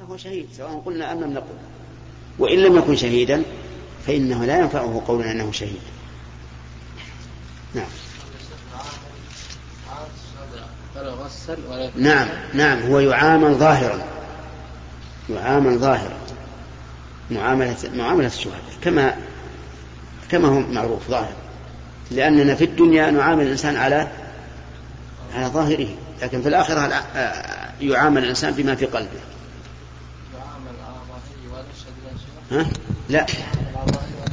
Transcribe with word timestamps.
فهو 0.00 0.16
شهيد 0.16 0.48
سواء 0.56 0.82
قلنا 0.86 1.12
أم 1.12 1.20
لم 1.20 1.32
نقل. 1.32 1.54
وإن 2.38 2.58
لم 2.58 2.78
يكن 2.78 2.96
شهيدا 2.96 3.42
فإنه 4.06 4.44
لا 4.44 4.58
ينفعه 4.58 5.02
قولنا 5.06 5.30
أنه 5.30 5.52
شهيد. 5.52 5.80
نعم. 7.74 7.86
نعم 11.96 12.28
نعم 12.54 12.82
هو 12.82 12.98
يعامل 12.98 13.54
ظاهرا. 13.54 14.04
يعامل 15.30 15.78
ظاهرا. 15.78 16.20
معاملة 17.30 17.76
معاملة 17.94 18.26
الشهداء 18.26 18.60
كما 18.82 19.16
كما 20.30 20.48
هو 20.48 20.60
معروف 20.60 21.08
ظاهر 21.08 21.32
لأننا 22.10 22.54
في 22.54 22.64
الدنيا 22.64 23.10
نعامل 23.10 23.42
الإنسان 23.42 23.76
على 23.76 24.08
على 25.34 25.46
ظاهره 25.46 25.88
لكن 26.22 26.42
في 26.42 26.48
الآخرة 26.48 27.02
يعامل 27.80 28.24
الإنسان 28.24 28.52
بما 28.52 28.74
في 28.74 28.86
قلبه. 28.86 29.20
ها؟ 32.50 32.66
لا 33.08 33.26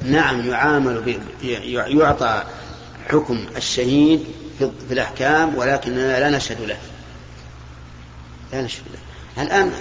نعم 0.03 0.49
يعامل 0.49 1.19
يعطى 1.87 2.43
حكم 3.09 3.45
الشهيد 3.57 4.25
في 4.59 4.91
الأحكام 4.91 5.55
ولكننا 5.55 6.19
لا 6.19 6.37
نشهد 6.37 6.61
له 6.61 6.77
لا 8.53 8.61
نشهد 8.61 8.83
له 8.93 9.43
الآن 9.43 9.71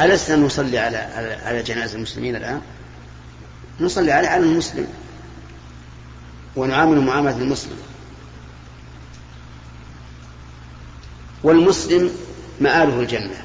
ألسنا 0.00 0.36
نصلي 0.36 0.78
على 0.78 0.96
على 1.44 1.62
جنازة 1.62 1.96
المسلمين 1.96 2.36
الآن؟ 2.36 2.60
نصلي 3.80 4.12
عليه 4.12 4.28
على 4.28 4.42
المسلم 4.42 4.86
ونعامل 6.56 7.00
معاملة 7.00 7.36
المسلم 7.36 7.76
والمسلم 11.42 12.10
مآله 12.60 13.00
الجنة 13.00 13.42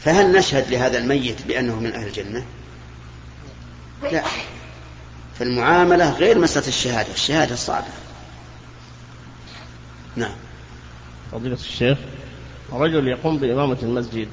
فهل 0.00 0.32
نشهد 0.32 0.70
لهذا 0.70 0.98
الميت 0.98 1.46
بأنه 1.46 1.80
من 1.80 1.92
أهل 1.92 2.06
الجنة؟ 2.06 2.44
لا. 4.02 4.22
فالمعاملة 5.38 6.12
غير 6.12 6.38
مسألة 6.38 6.68
الشهادة 6.68 7.12
الشهادة 7.14 7.56
صعبة. 7.56 7.86
نعم. 10.16 10.34
فضيلة 11.32 11.54
الشيخ 11.54 11.98
رجل 12.72 13.08
يقوم 13.08 13.38
بإمامة 13.38 13.78
المسجد 13.82 14.28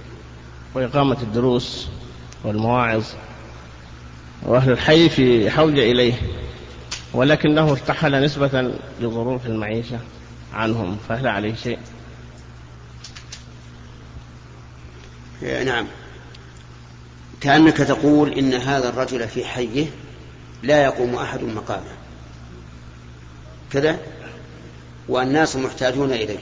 وإقامة 0.73 1.17
الدروس 1.21 1.87
والمواعظ 2.43 3.03
وأهل 4.41 4.71
الحي 4.71 5.09
في 5.09 5.51
حوجة 5.51 5.91
إليه 5.91 6.13
ولكنه 7.13 7.71
ارتحل 7.71 8.23
نسبة 8.23 8.73
لظروف 9.01 9.45
المعيشة 9.45 9.99
عنهم 10.53 10.97
فهل 11.09 11.27
عليه 11.27 11.55
شيء؟ 11.55 11.79
نعم. 15.41 15.85
كأنك 17.43 17.77
تقول 17.77 18.33
إن 18.33 18.53
هذا 18.53 18.89
الرجل 18.89 19.27
في 19.27 19.45
حيه 19.45 19.85
لا 20.63 20.83
يقوم 20.83 21.15
أحد 21.15 21.43
مقامه. 21.43 21.91
كذا؟ 23.71 23.97
والناس 25.07 25.55
محتاجون 25.55 26.11
إليه. 26.11 26.39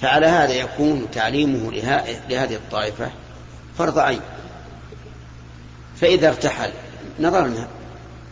فعلى 0.00 0.26
هذا 0.26 0.52
يكون 0.52 1.06
تعليمه 1.12 1.72
لهذه 2.28 2.54
الطائفة 2.54 3.10
فرض 3.78 3.98
عين. 3.98 4.20
فإذا 6.00 6.28
ارتحل 6.28 6.70
نظرنا 7.20 7.68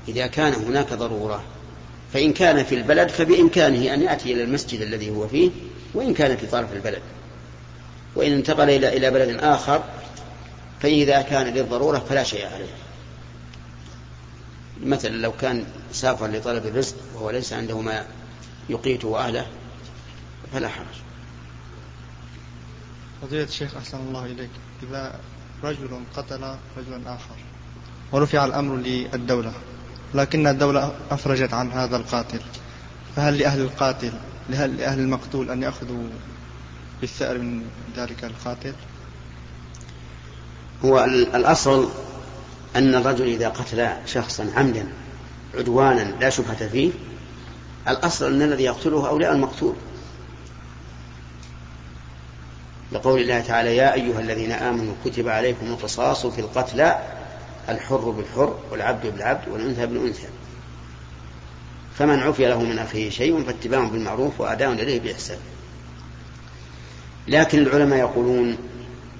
إذا 0.08 0.26
كان 0.26 0.52
هناك 0.52 0.92
ضرورة 0.92 1.42
فإن 2.12 2.32
كان 2.32 2.64
في 2.64 2.74
البلد 2.74 3.08
فبإمكانه 3.08 3.94
أن 3.94 4.02
يأتي 4.02 4.32
إلى 4.32 4.42
المسجد 4.42 4.80
الذي 4.80 5.10
هو 5.10 5.28
فيه 5.28 5.50
وإن 5.94 6.14
كان 6.14 6.36
في 6.36 6.46
طرف 6.46 6.72
البلد. 6.72 7.02
وإن 8.16 8.32
انتقل 8.32 8.70
إلى 8.70 9.10
بلد 9.10 9.38
آخر 9.40 9.82
فإذا 10.82 11.22
كان 11.22 11.46
للضرورة 11.46 11.98
فلا 11.98 12.22
شيء 12.22 12.46
عليه. 12.46 12.74
مثلا 14.84 15.10
لو 15.10 15.32
كان 15.32 15.64
سافر 15.92 16.26
لطلب 16.26 16.66
الرزق 16.66 16.96
وهو 17.14 17.30
ليس 17.30 17.52
عنده 17.52 17.80
ما 17.80 18.06
يقيته 18.68 19.18
أهله 19.18 19.46
فلا 20.52 20.68
حرج. 20.68 21.02
فضيلة 23.22 23.44
الشيخ 23.44 23.76
أحسن 23.76 23.98
الله 23.98 24.26
إليك. 24.26 24.50
إذا 24.82 25.20
رجل 25.64 26.00
قتل 26.16 26.56
رجلا 26.76 27.14
آخر 27.14 27.36
ورفع 28.12 28.44
الأمر 28.44 28.76
للدولة 28.76 29.52
لكن 30.14 30.46
الدولة 30.46 30.94
أفرجت 31.10 31.54
عن 31.54 31.72
هذا 31.72 31.96
القاتل 31.96 32.40
فهل 33.16 33.38
لأهل 33.38 33.60
القاتل 33.60 34.12
لأهل 34.48 34.98
المقتول 34.98 35.50
أن 35.50 35.62
يأخذوا 35.62 36.08
بالثأر 37.00 37.38
من 37.38 37.64
ذلك 37.96 38.24
القاتل؟ 38.24 38.74
هو 40.84 41.04
الأصل 41.34 41.88
أن 42.76 42.94
الرجل 42.94 43.26
إذا 43.26 43.48
قتل 43.48 43.88
شخصا 44.06 44.46
عمدا 44.56 44.88
عدوانا 45.54 46.14
لا 46.20 46.30
شبهة 46.30 46.68
فيه 46.68 46.90
الأصل 47.88 48.34
أن 48.34 48.42
الذي 48.42 48.64
يقتله 48.64 49.08
أولياء 49.08 49.32
المقتول. 49.32 49.74
لقول 52.92 53.20
الله 53.20 53.40
تعالى 53.40 53.76
يا 53.76 53.94
أيها 53.94 54.20
الذين 54.20 54.52
آمنوا 54.52 54.94
كتب 55.04 55.28
عليكم 55.28 55.66
القصاص 55.66 56.26
في 56.26 56.40
القتلى 56.40 56.98
الحر 57.68 58.10
بالحر 58.10 58.58
والعبد 58.70 59.06
بالعبد 59.06 59.48
والأنثى 59.48 59.86
بالأنثى. 59.86 60.28
فمن 61.98 62.18
عفي 62.18 62.46
له 62.46 62.62
من 62.62 62.78
أخيه 62.78 63.10
شيء 63.10 63.44
فاتباع 63.44 63.84
بالمعروف 63.84 64.40
وأداء 64.40 64.72
إليه 64.72 65.00
بإحسان. 65.00 65.38
لكن 67.28 67.58
العلماء 67.58 67.98
يقولون 67.98 68.56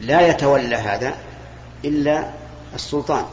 لا 0.00 0.28
يتولى 0.28 0.76
هذا 0.76 1.14
إلا 1.84 2.30
السلطان 2.74 3.24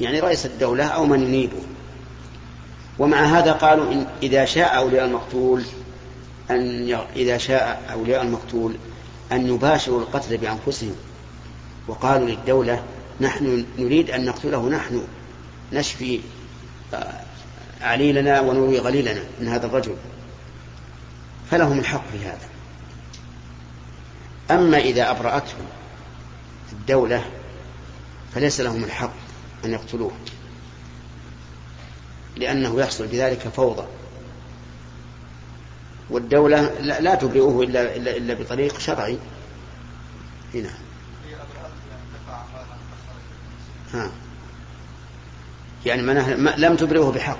يعني 0.00 0.20
رئيس 0.20 0.46
الدولة 0.46 0.84
أو 0.84 1.06
من 1.06 1.22
ينيبه. 1.22 1.62
ومع 2.98 3.24
هذا 3.24 3.52
قالوا 3.52 3.92
إن 3.92 4.06
إذا 4.22 4.44
شاء 4.44 4.76
أولياء 4.76 5.04
المقتول 5.04 5.62
أن 6.50 6.98
إذا 7.16 7.38
شاء 7.38 7.82
أولياء 7.92 8.22
المقتول 8.22 8.76
أن 9.32 9.46
يباشروا 9.46 10.00
القتل 10.00 10.36
بأنفسهم. 10.36 10.94
وقالوا 11.88 12.28
للدولة 12.28 12.82
نحن 13.20 13.66
نريد 13.78 14.10
أن 14.10 14.24
نقتله 14.24 14.68
نحن 14.68 15.04
نشفي 15.72 16.20
آه، 16.94 17.20
عليلنا 17.80 18.40
ونروي 18.40 18.78
غليلنا 18.78 19.22
من 19.40 19.48
هذا 19.48 19.66
الرجل. 19.66 19.94
فلهم 21.50 21.78
الحق 21.78 22.02
في 22.12 22.18
هذا. 22.26 22.48
أما 24.50 24.78
إذا 24.78 25.10
أبرأته 25.10 25.54
الدولة 26.72 27.24
فليس 28.36 28.60
لهم 28.60 28.84
الحق 28.84 29.12
أن 29.64 29.72
يقتلوه 29.72 30.12
لأنه 32.36 32.80
يحصل 32.80 33.06
بذلك 33.06 33.48
فوضى. 33.48 33.86
والدولة 36.10 36.80
لا 36.80 37.14
تبرئه 37.14 37.62
إلا, 37.62 37.96
إلا, 37.96 38.16
إلا 38.16 38.34
بطريق 38.34 38.78
شرعي. 38.78 39.18
هنا. 40.54 40.70
ها. 43.94 44.10
يعني 45.86 46.02
ما 46.02 46.54
لم 46.56 46.76
تبرئه 46.76 47.10
بحق. 47.10 47.38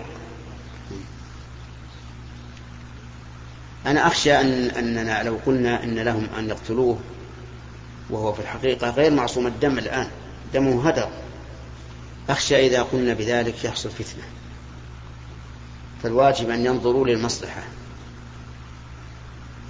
أنا 3.87 4.07
أخشى 4.07 4.41
أن 4.41 4.71
أننا 4.71 5.23
لو 5.23 5.39
قلنا 5.47 5.85
أن 5.85 5.99
لهم 5.99 6.27
أن 6.39 6.49
يقتلوه 6.49 6.99
وهو 8.11 8.33
في 8.33 8.41
الحقيقة 8.41 8.91
غير 8.91 9.13
معصوم 9.13 9.47
الدم 9.47 9.79
الآن. 9.79 10.11
دمه 10.55 10.89
هدر. 10.89 11.09
أخشى 12.29 12.67
إذا 12.67 12.83
قلنا 12.83 13.15
بذلك 13.15 13.65
يحصل 13.65 13.91
فتنة. 13.91 14.25
فالواجب 16.03 16.51
أن 16.51 16.67
ينظروا 16.67 17.07
للمصلحة. 17.07 17.63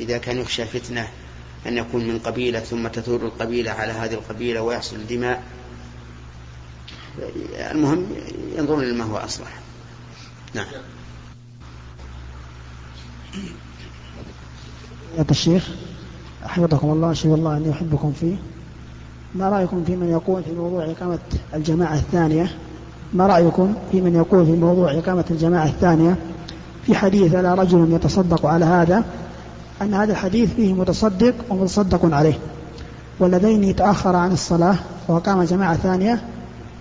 إذا 0.00 0.18
كان 0.18 0.38
يخشى 0.38 0.66
فتنة 0.66 1.08
أن 1.66 1.78
يكون 1.78 2.08
من 2.08 2.18
قبيلة 2.18 2.60
ثم 2.60 2.88
تثور 2.88 3.26
القبيلة 3.26 3.70
على 3.70 3.92
هذه 3.92 4.14
القبيلة 4.14 4.62
ويحصل 4.62 5.06
دماء. 5.06 5.42
المهم 7.70 8.06
ينظرون 8.56 8.84
لما 8.84 9.04
هو 9.04 9.16
أصلح. 9.16 9.58
نعم. 10.54 10.66
يا 15.18 15.24
الشيخ 15.30 15.68
حفظكم 16.42 16.90
الله 16.90 17.12
أشهد 17.12 17.32
الله 17.32 17.56
أني 17.56 17.72
أحبكم 17.72 18.12
فيه. 18.12 18.36
ما 19.36 19.48
رأيكم 19.48 19.84
في 19.84 19.96
من 19.96 20.10
يقول 20.10 20.42
في 20.42 20.52
موضوع 20.52 20.84
إقامة 20.84 21.18
الجماعة 21.54 21.94
الثانية؟ 21.94 22.50
ما 23.12 23.26
رأيكم 23.26 23.74
في 23.92 24.00
من 24.00 24.14
يقول 24.14 24.46
في 24.46 24.52
موضوع 24.52 24.92
إقامة 24.92 25.24
الجماعة 25.30 25.66
الثانية؟ 25.66 26.16
في 26.86 26.94
حديث 26.94 27.34
ألا 27.34 27.54
رجل 27.54 27.92
يتصدق 27.92 28.46
على 28.46 28.64
هذا 28.64 29.04
أن 29.82 29.94
هذا 29.94 30.12
الحديث 30.12 30.54
فيه 30.54 30.74
متصدق 30.74 31.34
ومتصدق 31.50 32.14
عليه 32.14 32.38
والذين 33.18 33.64
يتأخر 33.64 34.16
عن 34.16 34.32
الصلاة 34.32 34.76
وقام 35.08 35.42
جماعة 35.42 35.76
ثانية 35.76 36.24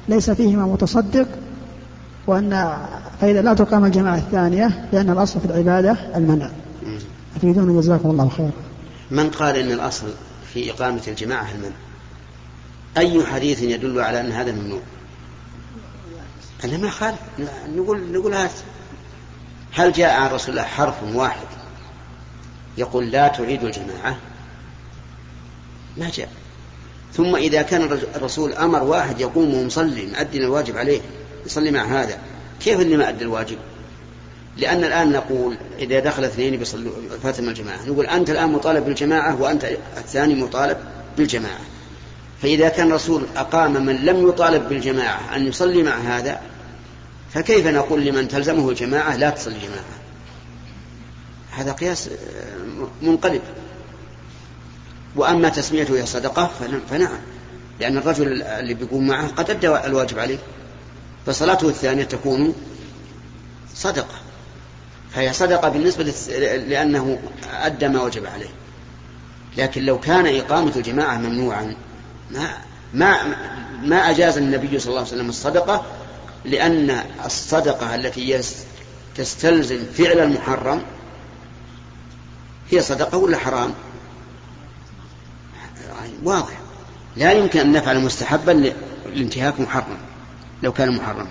ليس 0.10 0.31
فيهما 0.31 0.66
متصدق 0.66 1.28
وأن 2.28 2.78
فإذا 3.22 3.42
لا 3.42 3.54
تقام 3.54 3.86
الجماعة 3.86 4.18
الثانية 4.18 4.88
لأن 4.94 5.10
الأصل 5.10 5.40
في 5.40 5.46
العبادة 5.46 5.98
المنع. 6.16 6.50
أفيدون 7.36 7.80
جزاكم 7.81 8.10
الله 8.10 8.30
خيرا. 8.30 8.51
من 9.12 9.30
قال 9.30 9.56
إن 9.56 9.72
الأصل 9.72 10.08
في 10.54 10.72
إقامة 10.72 11.01
الجماعة 11.08 11.48
المنع؟ 11.56 11.85
أي 12.97 13.25
حديث 13.25 13.62
يدل 13.62 14.00
على 14.00 14.19
أن 14.19 14.31
هذا 14.31 14.51
ممنوع؟ 14.51 14.81
أنا 16.63 16.77
ما 16.77 16.89
خالف. 16.89 17.19
نقول 17.75 18.12
نقول 18.12 18.33
هات 18.33 18.51
هل 19.74 19.92
جاء 19.92 20.13
عن 20.19 20.30
رسول 20.30 20.50
الله 20.50 20.68
حرف 20.68 20.95
واحد 21.13 21.47
يقول 22.77 23.12
لا 23.12 23.27
تعيد 23.27 23.63
الجماعة؟ 23.63 24.18
ما 25.97 26.09
جاء. 26.09 26.30
ثم 27.13 27.36
إذا 27.36 27.62
كان 27.62 28.00
الرسول 28.15 28.53
أمر 28.53 28.83
واحد 28.83 29.19
يقوم 29.19 29.53
ومصلي 29.53 30.06
مؤدي 30.06 30.38
الواجب 30.38 30.77
عليه 30.77 31.01
يصلي 31.45 31.71
مع 31.71 31.83
هذا 31.83 32.19
كيف 32.59 32.80
اللي 32.80 32.98
ما 32.98 33.09
أدى 33.09 33.24
الواجب؟ 33.24 33.57
لأن 34.57 34.83
الآن 34.83 35.12
نقول 35.12 35.57
إذا 35.80 36.00
دخل 36.00 36.24
اثنين 36.24 36.57
بيصلوا 36.57 36.94
فاتم 37.24 37.50
الجماعة. 37.50 37.86
نقول 37.86 38.06
أنت 38.06 38.30
الآن 38.30 38.51
مطالب 38.51 38.86
بالجماعة 38.86 39.41
وأنت 39.41 39.65
الثاني 39.98 40.36
مطالب 40.36 40.77
بالجماعة. 41.18 41.59
فإذا 42.42 42.70
كان 42.70 42.88
الرسول 42.88 43.24
أقام 43.36 43.86
من 43.86 43.96
لم 43.96 44.30
يطالب 44.30 44.70
بالجماعة 44.70 45.36
أن 45.36 45.48
يصلي 45.48 45.84
مع 45.84 45.96
هذا 45.98 46.42
فكيف 47.34 47.68
نقول 47.68 48.06
لمن 48.06 48.28
تلزمه 48.28 48.70
الجماعة 48.70 49.16
لا 49.16 49.30
تصلي 49.30 49.60
جماعة؟ 49.60 49.86
هذا 51.52 51.72
قياس 51.72 52.10
منقلب. 53.02 53.42
وأما 55.16 55.50
تسميته 55.50 55.98
هي 55.98 56.06
صدقة 56.06 56.52
فنعم. 56.90 57.20
لأن 57.80 57.98
الرجل 57.98 58.42
اللي 58.44 58.74
بيقوم 58.74 59.08
معه 59.08 59.28
قد 59.28 59.50
أدى 59.50 59.68
الواجب 59.68 60.20
عليه. 60.20 60.38
فصلاته 61.26 61.70
الثانية 61.70 62.04
تكون 62.04 62.56
صدقة. 63.76 64.16
فهي 65.12 65.34
صدقة 65.34 65.70
بالنسبة 65.70 66.04
لأنه 66.68 67.20
أدى 67.54 67.88
ما 67.88 68.02
وجب 68.02 68.26
عليه. 68.26 68.50
لكن 69.58 69.86
لو 69.86 70.00
كان 70.00 70.40
إقامة 70.40 70.72
الجماعة 70.76 71.18
ممنوعا 71.18 71.76
ما 72.31 72.57
ما 72.94 73.36
ما 73.83 74.10
أجاز 74.10 74.38
النبي 74.38 74.80
صلى 74.80 74.89
الله 74.89 75.00
عليه 75.00 75.10
وسلم 75.10 75.30
الصدقة 75.30 75.86
لأن 76.45 77.04
الصدقة 77.25 77.95
التي 77.95 78.42
تستلزم 79.16 79.80
فعل 79.98 80.19
المحرم 80.19 80.81
هي 82.72 82.81
صدقة 82.81 83.18
ولا 83.18 83.38
حرام؟ 83.38 83.74
واضح. 86.24 86.60
لا 87.18 87.31
يمكن 87.31 87.60
أن 87.60 87.72
نفعل 87.72 88.00
مستحبا 88.00 88.74
لانتهاك 89.13 89.60
محرم 89.60 89.98
لو 90.63 90.72
كان 90.72 90.95
محرما. 90.95 91.27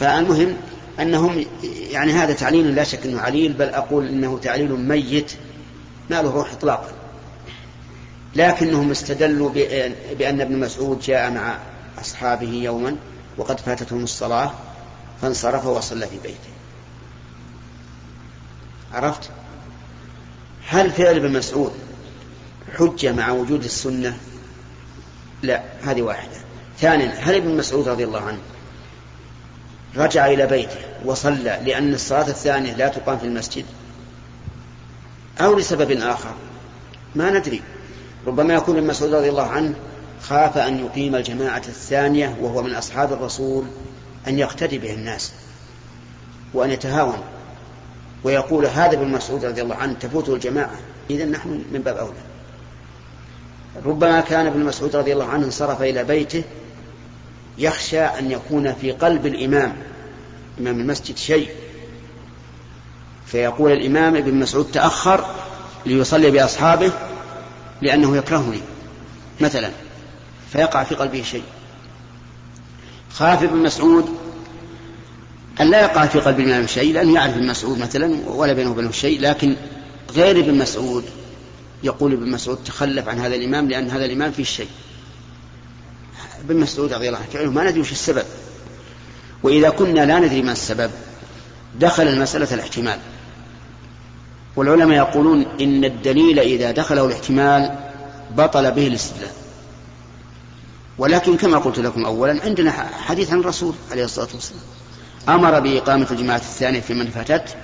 فالمهم 0.00 0.56
أنهم 1.00 1.44
يعني 1.90 2.12
هذا 2.12 2.32
تعليل 2.32 2.74
لا 2.74 2.84
شك 2.84 3.06
أنه 3.06 3.20
عليل 3.20 3.52
بل 3.52 3.68
أقول 3.68 4.08
أنه 4.08 4.38
تعليل 4.38 4.72
ميت 4.72 5.32
ما 6.10 6.22
له 6.22 6.30
روح 6.30 6.52
إطلاقا. 6.52 6.90
لكنهم 8.36 8.90
استدلوا 8.90 9.50
بأن 10.18 10.40
ابن 10.40 10.58
مسعود 10.60 11.00
جاء 11.00 11.30
مع 11.30 11.58
أصحابه 12.00 12.52
يوما 12.52 12.96
وقد 13.36 13.60
فاتتهم 13.60 14.04
الصلاة 14.04 14.52
فانصرف 15.22 15.66
وصلى 15.66 16.06
في 16.06 16.18
بيته. 16.18 16.50
عرفت؟ 18.92 19.30
هل 20.68 20.90
فعل 20.90 21.16
ابن 21.16 21.32
مسعود 21.32 21.72
حجة 22.78 23.12
مع 23.12 23.30
وجود 23.30 23.64
السنة؟ 23.64 24.18
لا 25.42 25.62
هذه 25.82 26.02
واحدة. 26.02 26.36
ثانيا 26.78 27.14
هل 27.18 27.34
ابن 27.34 27.56
مسعود 27.56 27.88
رضي 27.88 28.04
الله 28.04 28.20
عنه 28.20 28.38
رجع 29.96 30.26
إلى 30.26 30.46
بيته 30.46 30.80
وصلى 31.04 31.60
لأن 31.64 31.94
الصلاة 31.94 32.28
الثانية 32.28 32.72
لا 32.72 32.88
تقام 32.88 33.18
في 33.18 33.24
المسجد 33.24 33.64
أو 35.40 35.54
لسبب 35.54 35.90
آخر؟ 35.90 36.34
ما 37.14 37.30
ندري. 37.30 37.62
ربما 38.26 38.54
يكون 38.54 38.76
ابن 38.76 38.86
مسعود 38.86 39.14
رضي 39.14 39.28
الله 39.28 39.46
عنه 39.46 39.74
خاف 40.22 40.58
أن 40.58 40.78
يقيم 40.78 41.14
الجماعة 41.14 41.62
الثانية 41.68 42.36
وهو 42.40 42.62
من 42.62 42.74
أصحاب 42.74 43.12
الرسول 43.12 43.64
أن 44.28 44.38
يقتدي 44.38 44.78
به 44.78 44.94
الناس 44.94 45.32
وأن 46.54 46.70
يتهاون 46.70 47.18
ويقول 48.24 48.66
هذا 48.66 48.92
ابن 48.92 49.08
مسعود 49.08 49.44
رضي 49.44 49.62
الله 49.62 49.74
عنه 49.74 49.92
تفوته 49.92 50.34
الجماعة 50.34 50.74
إذا 51.10 51.24
نحن 51.24 51.64
من 51.72 51.80
باب 51.82 51.96
أولى. 51.96 52.26
ربما 53.84 54.20
كان 54.20 54.46
ابن 54.46 54.64
مسعود 54.64 54.96
رضي 54.96 55.12
الله 55.12 55.24
عنه 55.24 55.44
انصرف 55.44 55.82
إلى 55.82 56.04
بيته 56.04 56.44
يخشى 57.58 58.00
أن 58.00 58.30
يكون 58.30 58.72
في 58.72 58.92
قلب 58.92 59.26
الإمام 59.26 59.76
إمام 60.60 60.80
المسجد 60.80 61.16
شيء. 61.16 61.48
فيقول 63.26 63.72
الإمام 63.72 64.16
ابن 64.16 64.34
مسعود 64.34 64.70
تأخر 64.72 65.24
ليصلي 65.86 66.30
بأصحابه 66.30 66.92
لأنه 67.82 68.16
يكرهني 68.16 68.60
مثلا 69.40 69.70
فيقع 70.52 70.84
في 70.84 70.94
قلبه 70.94 71.22
شيء. 71.22 71.42
خاف 73.12 73.42
ابن 73.42 73.56
مسعود 73.56 74.16
أن 75.60 75.70
لا 75.70 75.80
يقع 75.80 76.06
في 76.06 76.18
قلب 76.18 76.40
الإمام 76.40 76.66
شيء 76.66 76.94
لأنه 76.94 77.14
يعرف 77.14 77.34
ابن 77.34 77.46
مسعود 77.46 77.78
مثلا 77.78 78.28
ولا 78.28 78.52
بينه 78.52 78.70
وبينه 78.70 78.90
شيء 78.90 79.20
لكن 79.20 79.56
غير 80.10 80.38
ابن 80.38 80.58
مسعود 80.58 81.04
يقول 81.82 82.12
ابن 82.12 82.30
مسعود 82.30 82.58
تخلف 82.64 83.08
عن 83.08 83.18
هذا 83.18 83.34
الإمام 83.34 83.68
لأن 83.68 83.90
هذا 83.90 84.04
الإمام 84.04 84.32
فيه 84.32 84.44
شيء. 84.44 84.68
ابن 86.44 86.56
مسعود 86.56 86.92
رضي 86.92 87.08
الله 87.08 87.20
عنه 87.34 87.50
ما 87.50 87.64
ندري 87.64 87.80
وش 87.80 87.92
السبب. 87.92 88.24
وإذا 89.42 89.70
كنا 89.70 90.06
لا 90.06 90.18
ندري 90.18 90.42
ما 90.42 90.52
السبب 90.52 90.90
دخل 91.80 92.08
المسألة 92.08 92.54
الاحتمال. 92.54 92.98
والعلماء 94.56 94.96
يقولون 94.96 95.46
إن 95.60 95.84
الدليل 95.84 96.38
إذا 96.38 96.70
دخله 96.70 97.06
الاحتمال 97.06 97.78
بطل 98.36 98.70
به 98.70 98.86
الاستدلال. 98.86 99.30
ولكن 100.98 101.36
كما 101.36 101.58
قلت 101.58 101.78
لكم 101.78 102.04
أولا 102.04 102.42
عندنا 102.44 102.70
حديث 103.06 103.32
عن 103.32 103.40
الرسول 103.40 103.74
عليه 103.90 104.04
الصلاة 104.04 104.28
والسلام. 104.34 104.62
أمر 105.28 105.60
بإقامة 105.60 106.06
الجماعة 106.10 106.36
الثانية 106.36 106.80
في 106.80 106.94
من 106.94 107.06
فاتت 107.06 107.56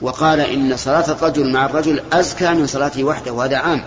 وقال 0.00 0.40
إن 0.40 0.76
صلاة 0.76 1.12
الرجل 1.12 1.52
مع 1.52 1.66
الرجل 1.66 2.02
أزكى 2.12 2.54
من 2.54 2.66
صلاته 2.66 3.04
وحده 3.04 3.32
وهذا 3.32 3.56
عام. 3.56 3.84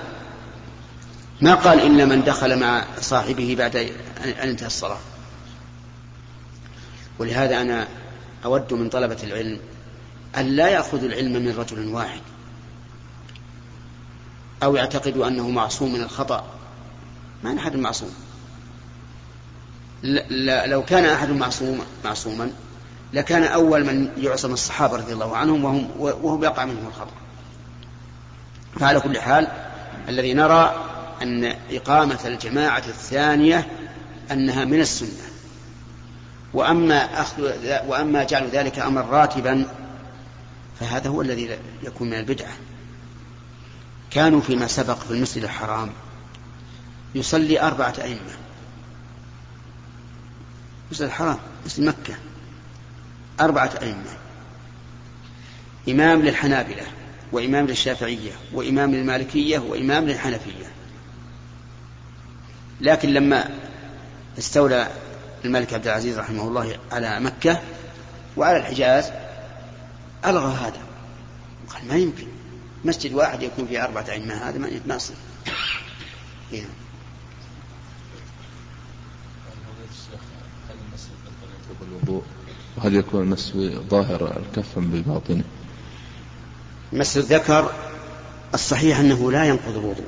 ما 1.41 1.55
قال 1.55 1.79
إلا 1.79 2.05
من 2.05 2.23
دخل 2.23 2.59
مع 2.59 2.83
صاحبه 3.01 3.55
بعد 3.57 3.75
أن 4.25 4.49
انتهى 4.49 4.67
الصلاة. 4.67 4.97
ولهذا 7.19 7.61
أنا 7.61 7.87
أود 8.45 8.73
من 8.73 8.89
طلبة 8.89 9.17
العلم 9.23 9.59
أن 10.37 10.45
لا 10.45 10.67
يأخذوا 10.67 11.09
العلم 11.09 11.31
من 11.31 11.55
رجل 11.57 11.87
واحد 11.87 12.21
أو 14.63 14.75
يعتقدوا 14.75 15.27
أنه 15.27 15.49
معصوم 15.49 15.93
من 15.93 16.01
الخطأ. 16.01 16.45
ما 17.43 17.57
أحد 17.57 17.75
معصوم. 17.75 18.13
لو 20.65 20.83
كان 20.83 21.05
أحد 21.05 21.29
معصوم 21.29 21.79
معصوما 22.05 22.51
لكان 23.13 23.43
أول 23.43 23.85
من 23.85 24.09
يعصم 24.17 24.53
الصحابة 24.53 24.97
رضي 24.97 25.13
الله 25.13 25.37
عنهم 25.37 25.63
وهم 25.63 25.89
وهم 25.99 26.43
يقع 26.43 26.65
منهم 26.65 26.87
الخطأ. 26.87 27.13
فعلى 28.79 28.99
كل 28.99 29.21
حال 29.21 29.47
الذي 30.07 30.33
نرى 30.33 30.85
أن 31.21 31.55
إقامة 31.71 32.19
الجماعة 32.25 32.83
الثانية 32.87 33.67
أنها 34.31 34.65
من 34.65 34.79
السنة. 34.79 35.31
وأما 36.53 37.21
أخذ 37.21 37.41
وأما 37.87 38.23
جعل 38.23 38.47
ذلك 38.47 38.79
أمر 38.79 39.05
راتبا 39.05 39.65
فهذا 40.81 41.09
هو 41.09 41.21
الذي 41.21 41.57
يكون 41.83 42.09
من 42.09 42.19
البدعة. 42.19 42.51
كانوا 44.11 44.41
فيما 44.41 44.67
سبق 44.67 44.99
في 44.99 45.11
المسجد 45.11 45.43
الحرام 45.43 45.91
يصلي 47.15 47.61
أربعة 47.61 47.93
أئمة. 48.01 48.37
مسجد 50.91 51.01
الحرام 51.01 51.37
مسجد 51.65 51.83
مكة. 51.83 52.15
أربعة 53.39 53.71
أئمة. 53.81 54.17
إمام 55.89 56.21
للحنابلة 56.21 56.83
وإمام 57.31 57.67
للشافعية 57.67 58.31
وإمام 58.53 58.91
للمالكية 58.95 59.59
وإمام 59.59 60.05
للحنفية. 60.05 60.65
لكن 62.81 63.09
لما 63.09 63.49
استولى 64.37 64.87
الملك 65.45 65.73
عبد 65.73 65.87
العزيز 65.87 66.19
رحمه 66.19 66.47
الله 66.47 66.77
على 66.91 67.19
مكة 67.19 67.61
وعلى 68.37 68.57
الحجاز 68.57 69.11
ألغى 70.25 70.53
هذا. 70.53 70.81
قال 71.73 71.87
ما 71.87 71.95
يمكن. 71.95 72.27
مسجد 72.85 73.13
واحد 73.13 73.43
يكون 73.43 73.67
فيه 73.67 73.83
أربعة 73.83 74.05
أئمة 74.09 74.33
هذا 74.33 74.57
ما 74.87 74.95
يصير. 74.95 75.15
إيه. 76.53 76.65
الوضوء 81.81 82.23
وهل 82.77 82.95
يكون 82.95 83.21
المس 83.21 83.53
ظاهر 83.89 84.37
الكف 84.37 84.79
بالباطن؟ 84.79 85.43
مس 86.93 87.17
الذكر 87.17 87.71
الصحيح 88.53 88.99
أنه 88.99 89.31
لا 89.31 89.45
ينقض 89.45 89.77
الوضوء 89.77 90.05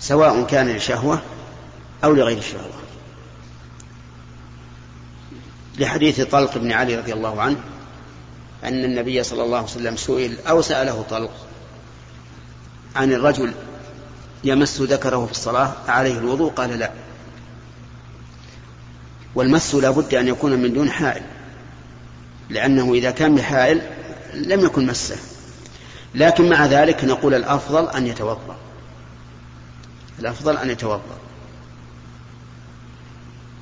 سواء 0.00 0.46
كان 0.46 0.68
لشهوة 0.68 1.22
أو 2.04 2.12
لغير 2.14 2.38
الشهوة. 2.38 2.82
لحديث 5.78 6.20
طلق 6.20 6.58
بن 6.58 6.72
علي 6.72 6.96
رضي 6.96 7.12
الله 7.12 7.42
عنه 7.42 7.56
أن 8.64 8.84
النبي 8.84 9.22
صلى 9.22 9.42
الله 9.42 9.56
عليه 9.56 9.66
وسلم 9.66 9.96
سئل 9.96 10.36
أو 10.48 10.62
سأله 10.62 11.04
طلق 11.10 11.30
عن 12.96 13.12
الرجل 13.12 13.52
يمس 14.44 14.80
ذكره 14.80 15.26
في 15.26 15.32
الصلاة 15.32 15.72
عليه 15.88 16.18
الوضوء؟ 16.18 16.52
قال 16.52 16.78
لا. 16.78 16.90
والمس 19.34 19.74
لا 19.74 19.90
بد 19.90 20.14
أن 20.14 20.28
يكون 20.28 20.52
من 20.52 20.72
دون 20.72 20.90
حائل 20.90 21.22
لأنه 22.50 22.94
إذا 22.94 23.10
كان 23.10 23.34
بحائل 23.34 23.82
لم 24.34 24.64
يكن 24.64 24.86
مسه. 24.86 25.16
لكن 26.14 26.48
مع 26.50 26.66
ذلك 26.66 27.04
نقول 27.04 27.34
الأفضل 27.34 27.88
أن 27.88 28.06
يتوضأ. 28.06 28.56
الأفضل 30.18 30.56
أن 30.56 30.70
يتوضأ. 30.70 31.18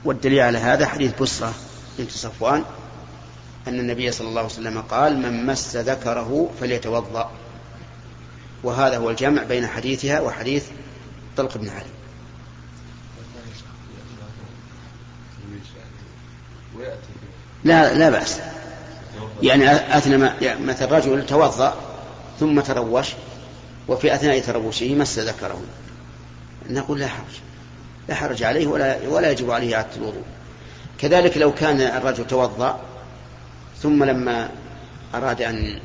والدليل 0.05 0.41
على 0.41 0.59
هذا 0.59 0.87
حديث 0.87 1.23
بصرة 1.23 1.55
بنت 1.99 2.11
صفوان 2.11 2.65
أن 3.69 3.79
النبي 3.79 4.13
صلى 4.13 4.29
الله 4.29 4.41
عليه 4.41 4.51
وسلم 4.51 4.81
قال 4.81 5.19
من 5.19 5.47
مس 5.47 5.77
ذكره 5.77 6.51
فليتوضأ. 6.61 7.31
وهذا 8.63 8.97
هو 8.97 9.11
الجمع 9.11 9.43
بين 9.43 9.67
حديثها 9.67 10.21
وحديث 10.21 10.67
طلق 11.37 11.59
بن 11.59 11.69
علي. 11.69 11.85
لا 17.65 17.95
لا 17.95 18.11
بأس. 18.11 18.41
يعني 19.43 19.97
أثناء 19.97 20.59
مثل 20.61 20.91
رجل 20.91 21.27
توضأ 21.27 21.75
ثم 22.41 22.61
تروش 22.61 23.09
وفي 23.89 24.15
أثناء 24.15 24.41
تروشه 24.41 24.95
مس 24.95 25.19
ذكره. 25.19 25.63
نقول 26.71 26.99
لا 26.99 27.09
حرج 27.09 27.41
لا 28.09 28.15
حرج 28.15 28.43
عليه 28.43 28.67
ولا 28.67 29.09
ولا 29.09 29.31
يجب 29.31 29.51
عليه 29.51 29.75
إعادة 29.77 29.97
الوضوء. 29.97 30.25
كذلك 30.99 31.37
لو 31.37 31.55
كان 31.55 31.81
الرجل 31.81 32.27
توضأ 32.27 32.81
ثم 33.83 34.05
لما 34.05 34.51
أراد 35.15 35.43
أن 35.43 35.81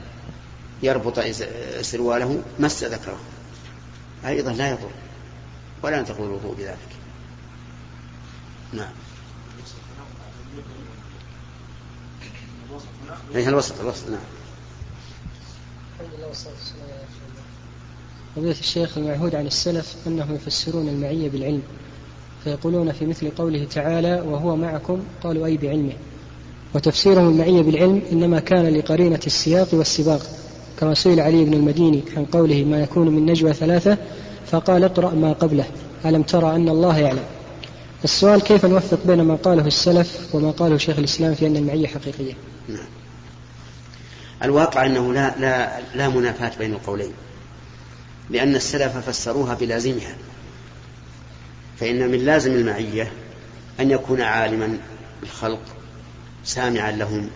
يربط 0.83 1.19
سرواله 1.81 2.41
مس 2.59 2.83
ذكره. 2.83 3.19
أيضا 4.25 4.53
لا 4.53 4.69
يضر. 4.69 4.89
ولا 5.83 5.97
ينتقض 5.97 6.21
الوضوء 6.21 6.55
بذلك. 6.55 6.95
نعم. 8.73 8.93
أي 13.35 13.49
الوسط 13.49 13.79
الوسط 13.79 14.09
نعم. 14.09 14.19
الحمد 15.99 16.17
لله 16.17 16.27
والصلاة 16.27 16.53
والسلام 16.53 16.81
على 16.81 16.91
رسول 16.91 18.43
الله 18.43 18.51
الشيخ 18.59 18.97
المعهود 18.97 19.35
عن 19.35 19.47
السلف 19.47 19.95
أنهم 20.07 20.35
يفسرون 20.35 20.87
المعية 20.89 21.29
بالعلم 21.29 21.63
فيقولون 22.43 22.91
في 22.91 23.05
مثل 23.05 23.31
قوله 23.31 23.65
تعالى 23.65 24.21
وهو 24.21 24.55
معكم. 24.55 25.03
قالوا 25.23 25.45
أي 25.45 25.57
بعلمه. 25.57 25.93
وتفسيرهم 26.75 27.29
المعية 27.29 27.61
بالعلم 27.61 28.01
إنما 28.11 28.39
كان 28.39 28.67
لقرينة 28.77 29.19
السياق 29.27 29.67
والسباق 29.73 30.21
كما 30.79 30.93
سئل 30.93 31.19
علي 31.19 31.45
بن 31.45 31.53
المديني 31.53 32.03
عن 32.17 32.25
قوله 32.25 32.63
ما 32.63 32.81
يكون 32.81 33.09
من 33.09 33.25
نجوى 33.25 33.53
ثلاثة 33.53 33.97
فقال 34.47 34.83
اقرأ 34.83 35.13
ما 35.13 35.33
قبله 35.33 35.65
ألم 36.05 36.23
ترى 36.23 36.55
أن 36.55 36.69
الله 36.69 36.97
يعلم؟ 36.97 37.23
السؤال 38.03 38.41
كيف 38.41 38.65
نوفق 38.65 38.99
بين 39.05 39.21
ما 39.21 39.35
قاله 39.35 39.67
السلف 39.67 40.35
وما 40.35 40.51
قاله 40.51 40.77
شيخ 40.77 40.97
الإسلام 40.97 41.33
في 41.33 41.47
أن 41.47 41.57
المعية 41.57 41.87
حقيقية؟ 41.87 42.33
نعم. 42.69 42.87
الواقع 44.43 44.85
أنه 44.85 45.13
لا, 45.13 45.35
لا, 45.39 45.79
لا 45.95 46.09
منافاة 46.09 46.51
بين 46.59 46.73
القولين 46.73 47.13
لأن 48.29 48.55
السلف 48.55 48.97
فسروها 48.97 49.53
بلازمها 49.53 50.15
فإن 51.79 52.11
من 52.11 52.19
لازم 52.25 52.51
المعية 52.51 53.11
أن 53.79 53.91
يكون 53.91 54.21
عالما 54.21 54.77
بالخلق 55.21 55.74
سامعا 56.45 56.91
لهم 56.91 57.29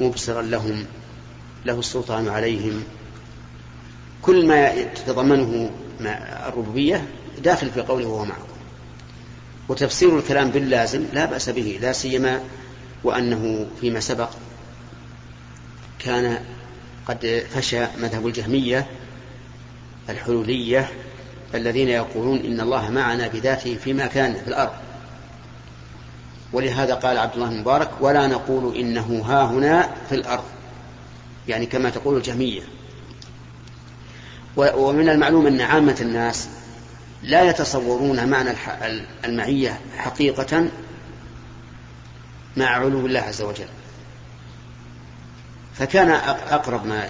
مبصرا 0.00 0.42
لهم 0.42 0.86
له 1.66 1.78
السلطان 1.78 2.28
عليهم. 2.28 2.84
كل 4.22 4.46
ما 4.46 4.84
تتضمنه 4.84 5.70
الربوبية 6.48 7.06
داخل 7.44 7.70
في 7.70 7.80
قوله 7.80 8.06
وهو 8.06 8.24
معكم. 8.24 8.52
وتفسير 9.68 10.18
الكلام 10.18 10.50
باللازم 10.50 11.04
لا 11.12 11.24
بأس 11.24 11.48
به 11.48 11.78
لا 11.82 11.92
سيما 11.92 12.40
وأنه 13.04 13.66
فيما 13.80 14.00
سبق 14.00 14.30
كان 15.98 16.38
قد 17.06 17.46
فشى 17.54 17.80
مذهب 18.02 18.26
الجهمية 18.26 18.86
الحلولية 20.08 20.88
الذين 21.54 21.88
يقولون 21.88 22.38
إن 22.38 22.60
الله 22.60 22.90
معنا 22.90 23.28
بذاته 23.28 23.76
فيما 23.84 24.06
كان 24.06 24.34
في 24.34 24.48
الأرض. 24.48 24.72
ولهذا 26.52 26.94
قال 26.94 27.18
عبد 27.18 27.34
الله 27.34 27.48
المبارك 27.48 27.90
ولا 28.00 28.26
نقول 28.26 28.76
إنه 28.76 29.22
ها 29.26 29.44
هنا 29.44 29.90
في 30.08 30.14
الأرض. 30.14 30.44
يعني 31.48 31.66
كما 31.66 31.90
تقول 31.90 32.16
الجهمية. 32.16 32.62
ومن 34.56 35.08
المعلوم 35.08 35.46
أن 35.46 35.60
عامة 35.60 35.96
الناس 36.00 36.48
لا 37.22 37.42
يتصورون 37.42 38.28
معنى 38.28 38.50
المعية 39.24 39.80
حقيقة 39.96 40.68
مع 42.56 42.66
علو 42.66 43.06
الله 43.06 43.20
عز 43.20 43.42
وجل. 43.42 43.68
فكان 45.74 46.10
أقرب 46.50 46.86
ما 46.86 47.08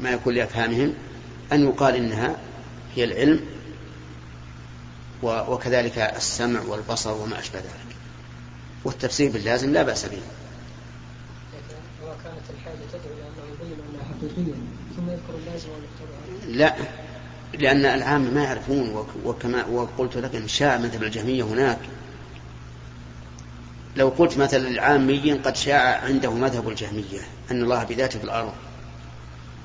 ما 0.00 0.10
يكون 0.10 0.34
لأفهامهم 0.34 0.94
أن 1.52 1.64
يقال 1.64 1.94
إنها 1.94 2.36
هي 2.94 3.04
العلم 3.04 3.40
وكذلك 5.22 5.98
السمع 5.98 6.60
والبصر 6.60 7.12
وما 7.12 7.38
أشبه 7.38 7.58
ذلك. 7.58 7.95
والتفسير 8.86 9.30
باللازم 9.32 9.72
لا 9.72 9.82
بأس 9.82 10.06
به. 10.06 10.20
كانت 12.24 12.50
الحاجة 12.50 12.76
تدعو 12.92 13.16
يبين 13.54 13.78
أنها 13.90 14.04
حقيقية 14.04 14.54
ثم 14.96 15.10
يذكر 15.10 15.34
اللازم 15.38 15.68
لا 16.48 16.74
لأن 17.58 17.84
العام 17.84 18.34
ما 18.34 18.44
يعرفون 18.44 19.06
وكما 19.24 19.66
وقلت 19.66 20.16
لك 20.16 20.34
إن 20.34 20.48
شاء 20.48 20.78
مذهب 20.78 21.02
الجهمية 21.02 21.42
هناك. 21.42 21.78
لو 23.96 24.08
قلت 24.08 24.38
مثلا 24.38 24.68
العامي 24.68 25.32
قد 25.32 25.56
شاع 25.56 26.04
عنده 26.04 26.32
مذهب 26.32 26.68
الجهمية 26.68 27.20
أن 27.50 27.62
الله 27.62 27.84
بذاته 27.84 28.18
في 28.18 28.24
الأرض. 28.24 28.52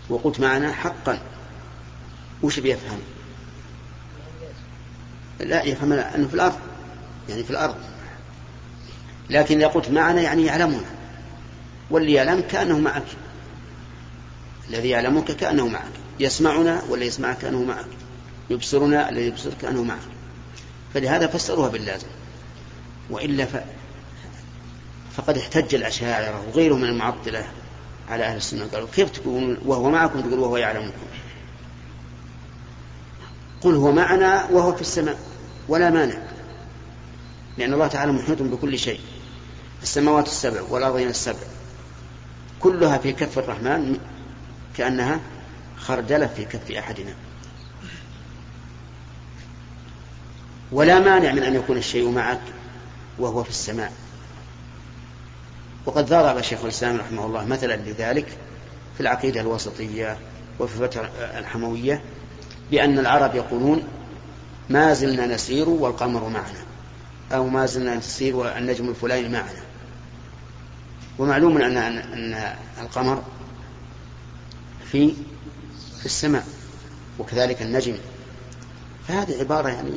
وقلت 0.09 0.39
معنا 0.39 0.73
حقا. 0.73 1.19
وش 2.43 2.59
بيفهم 2.59 2.99
لا 5.39 5.63
يفهم 5.63 5.93
أنه 5.93 6.27
في 6.27 6.33
الأرض. 6.33 6.59
يعني 7.29 7.43
في 7.43 7.51
الأرض. 7.51 7.90
لكن 9.31 9.57
إذا 9.57 9.67
قلت 9.67 9.89
معنا 9.89 10.21
يعني 10.21 10.45
يعلمون. 10.45 10.85
واللي 11.89 12.13
يعلم 12.13 12.43
كأنه 12.51 12.79
معك. 12.79 13.03
الذي 14.69 14.89
يعلمك 14.89 15.31
كأنه 15.31 15.67
معك. 15.67 15.91
يسمعنا 16.19 16.81
ولا 16.89 17.05
يسمعك 17.05 17.37
كأنه 17.37 17.63
معك. 17.63 17.85
يبصرنا 18.49 19.09
الذي 19.09 19.27
يبصر 19.27 19.49
كأنه 19.61 19.83
معك. 19.83 19.99
فلهذا 20.93 21.27
فسروها 21.27 21.69
باللازم. 21.69 22.07
وإلا 23.09 23.45
ف... 23.45 23.57
فقد 25.15 25.37
احتج 25.37 25.75
الأشاعرة 25.75 26.47
وغيرهم 26.47 26.81
من 26.81 26.89
المعطلة 26.89 27.45
على 28.09 28.23
أهل 28.23 28.37
السنة. 28.37 28.65
قالوا 28.65 28.87
كيف 28.95 29.09
تكون 29.09 29.57
وهو 29.65 29.89
معكم 29.89 30.21
تقول 30.21 30.39
وهو 30.39 30.57
يعلمكم؟ 30.57 31.05
قل 33.61 33.75
هو 33.75 33.91
معنا 33.91 34.47
وهو 34.51 34.75
في 34.75 34.81
السماء. 34.81 35.19
ولا 35.67 35.89
مانع. 35.89 36.17
لأن 37.57 37.73
الله 37.73 37.87
تعالى 37.87 38.11
محيط 38.11 38.41
بكل 38.41 38.79
شيء. 38.79 38.99
السماوات 39.83 40.27
السبع 40.27 40.61
والأرضين 40.69 41.07
السبع. 41.07 41.47
كلها 42.59 42.97
في 42.97 43.13
كف 43.13 43.39
الرحمن 43.39 43.97
كأنها 44.77 45.19
خردلة 45.77 46.27
في 46.27 46.45
كف 46.45 46.71
أحدنا. 46.71 47.13
ولا 50.71 50.99
مانع 50.99 51.31
من 51.31 51.43
أن 51.43 51.55
يكون 51.55 51.77
الشيء 51.77 52.09
معك 52.09 52.41
وهو 53.19 53.43
في 53.43 53.49
السماء. 53.49 53.93
وقد 55.85 56.05
ضرب 56.05 56.41
شيخ 56.41 56.63
الإسلام 56.63 56.97
رحمه 56.97 57.25
الله 57.25 57.45
مثلا 57.45 57.75
لذلك 57.75 58.37
في 58.95 59.01
العقيدة 59.01 59.41
الوسطية 59.41 60.17
وفي 60.59 60.81
الفترة 60.81 61.11
الحموية 61.37 62.01
بأن 62.71 62.99
العرب 62.99 63.35
يقولون 63.35 63.83
ما 64.69 64.93
زلنا 64.93 65.25
نسير 65.25 65.69
والقمر 65.69 66.29
معنا 66.29 66.65
أو 67.31 67.47
ما 67.47 67.65
زلنا 67.65 67.95
نسير 67.95 68.35
والنجم 68.35 68.89
الفلاني 68.89 69.29
معنا. 69.29 69.70
ومعلوم 71.19 71.57
أن 71.57 71.77
أن 71.77 72.55
القمر 72.81 73.23
في 74.91 75.13
في 75.99 76.05
السماء 76.05 76.45
وكذلك 77.19 77.61
النجم. 77.61 77.95
فهذه 79.07 79.39
عبارة 79.39 79.69
يعني 79.69 79.91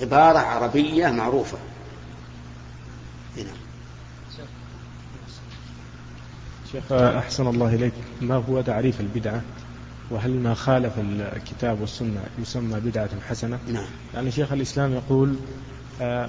عبارة 0.00 0.38
عربية 0.38 1.08
معروفة. 1.08 1.58
هنا. 3.36 3.52
شيخ 6.72 6.92
أحسن 6.92 7.46
الله 7.46 7.74
إليك. 7.74 7.92
ما 8.20 8.34
هو 8.34 8.60
تعريف 8.60 9.00
البدعة؟ 9.00 9.42
وهل 10.10 10.30
ما 10.30 10.54
خالف 10.54 10.92
الكتاب 10.98 11.80
والسنة 11.80 12.24
يسمى 12.38 12.80
بدعة 12.80 13.10
حسنة؟ 13.28 13.58
نعم. 13.68 13.86
يعني 14.14 14.30
شيخ 14.30 14.52
الإسلام 14.52 14.92
يقول 14.92 15.36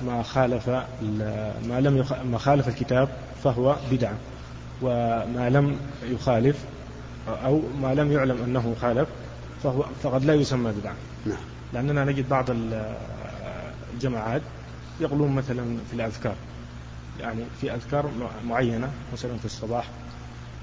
ما 0.06 0.24
خالف 0.24 0.70
ما 1.70 1.82
لم. 1.82 2.06
ما 2.32 2.38
خالف 2.38 2.68
الكتاب 2.68 3.10
فهو 3.44 3.76
بدعة 3.92 4.18
وما 4.82 5.50
لم 5.50 5.78
يخالف 6.04 6.58
أو 7.28 7.62
ما 7.82 7.94
لم 7.96 8.12
يعلم 8.12 8.44
أنه 8.44 8.76
خالف 8.82 9.08
فهو 9.64 9.86
فقد 10.04 10.26
لا 10.26 10.34
يسمى 10.34 10.72
بدعة 10.72 10.96
نعم 11.26 11.38
لأننا 11.74 12.06
نجد 12.06 12.30
بعض 12.30 12.46
الجماعات 13.94 14.42
يقولون 15.00 15.32
مثلا 15.32 15.78
في 15.90 15.94
الأذكار 15.94 16.36
يعني 17.20 17.44
في 17.62 17.74
أذكار 17.74 18.10
معينة 18.48 18.92
مثلا 19.14 19.38
في 19.38 19.46
الصباح 19.46 19.90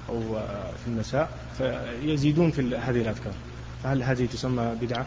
أو 0.09 0.21
في 0.83 0.87
المساء 0.87 1.29
فيزيدون 1.57 2.51
في 2.51 2.75
هذه 2.75 3.01
الأذكار 3.01 3.33
فهل 3.83 4.03
هذه 4.03 4.25
تسمى 4.25 4.75
بدعة؟ 4.81 5.05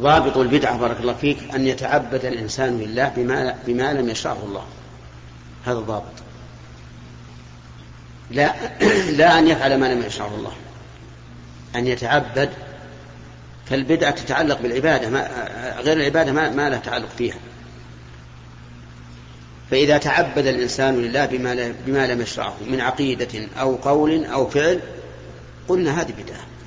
ضابط 0.00 0.36
البدعة 0.36 0.78
بارك 0.78 1.00
الله 1.00 1.14
فيك 1.14 1.38
أن 1.54 1.66
يتعبد 1.66 2.24
الإنسان 2.24 2.78
لله 2.78 3.12
بما, 3.16 3.54
بما 3.66 3.92
لم 3.92 4.08
يشرعه 4.08 4.44
الله. 4.44 4.64
هذا 5.66 5.78
ضابط 5.78 6.12
لا 8.30 8.54
لا 9.18 9.38
أن 9.38 9.48
يفعل 9.48 9.78
ما 9.80 9.94
لم 9.94 10.02
يشرعه 10.02 10.34
الله. 10.34 10.52
أن 11.76 11.86
يتعبد 11.86 12.50
فالبدعة 13.66 14.10
تتعلق 14.10 14.62
بالعبادة 14.62 15.10
ما 15.10 15.28
غير 15.78 15.96
العبادة 15.96 16.32
ما, 16.32 16.50
ما 16.50 16.68
لها 16.68 16.78
تعلق 16.78 17.08
فيها. 17.18 17.38
فإذا 19.70 19.98
تعبد 19.98 20.46
الإنسان 20.46 20.96
لله 20.96 21.26
بما, 21.26 21.74
بما 21.86 22.06
لم 22.06 22.20
يشرعه 22.20 22.56
من 22.70 22.80
عقيدة 22.80 23.48
أو 23.60 23.74
قول 23.74 24.24
أو 24.24 24.46
فعل 24.46 24.80
قلنا 25.68 26.00
هذه 26.00 26.12
بدعة. 26.24 26.57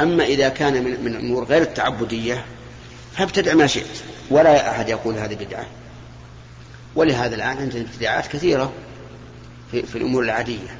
أما 0.00 0.24
إذا 0.24 0.48
كان 0.48 0.84
من, 0.84 1.04
من 1.04 1.16
الأمور 1.16 1.44
غير 1.44 1.62
التعبدية 1.62 2.44
فابتدع 3.16 3.54
ما 3.54 3.66
شئت 3.66 4.02
ولا 4.30 4.70
أحد 4.70 4.88
يقول 4.88 5.14
هذه 5.14 5.34
بدعة. 5.34 5.66
ولهذا 6.94 7.34
الآن 7.34 7.56
عندنا 7.58 7.82
ابتداعات 7.82 8.26
كثيرة 8.26 8.72
في, 9.70 9.82
في 9.82 9.98
الأمور 9.98 10.22
العادية. 10.22 10.78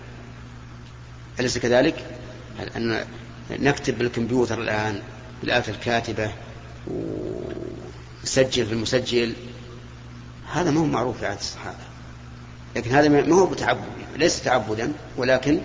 أليس 1.41 1.59
كذلك؟ 1.59 1.95
أن 2.77 3.05
نكتب 3.51 3.99
بالكمبيوتر 3.99 4.63
الآن 4.63 5.01
بالآلة 5.43 5.69
الكاتبة 5.69 6.33
ونسجل 6.87 8.67
في 8.67 8.73
المسجل؟ 8.73 9.33
هذا 10.53 10.71
ما 10.71 10.81
هو 10.81 10.85
معروف 10.85 11.19
في 11.19 11.27
عهد 11.27 11.39
الصحابة. 11.39 11.77
لكن 12.77 12.91
هذا 12.91 13.09
ما 13.09 13.35
هو 13.35 13.47
بتعبد 13.47 13.85
ليس 14.17 14.43
تعبدا 14.43 14.93
ولكن 15.17 15.61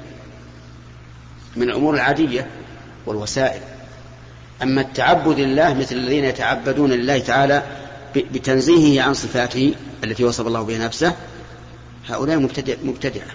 من 1.56 1.64
الأمور 1.70 1.94
العادية. 1.94 2.48
والوسائل. 3.06 3.62
أما 4.64 4.82
التعبد 4.82 5.40
لله 5.40 5.74
مثل 5.74 5.96
الذين 5.96 6.26
يتعبدون 6.26 6.92
لله 6.92 7.20
تعالى 7.20 7.64
بتنزيهه 8.16 9.04
عن 9.04 9.14
صفاته 9.14 9.74
التي 10.04 10.24
وصف 10.24 10.48
الله 10.48 10.62
بها 10.62 10.78
نفسه 10.78 11.16
هؤلاء 12.08 12.40
مبتدع 12.40 12.74
مبتدعة. 12.84 13.28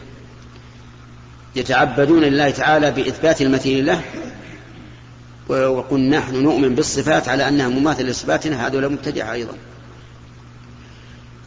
يتعبدون 1.56 2.22
لله 2.22 2.50
تعالى 2.50 2.90
بإثبات 2.90 3.42
المثيل 3.42 3.86
له 3.86 4.02
وقل 5.48 6.00
نحن 6.00 6.42
نؤمن 6.42 6.74
بالصفات 6.74 7.28
على 7.28 7.48
أنها 7.48 7.68
مماثلة 7.68 8.10
لصفاتنا 8.10 8.66
هؤلاء 8.66 8.90
مبتدعة 8.90 9.32
أيضا. 9.32 9.52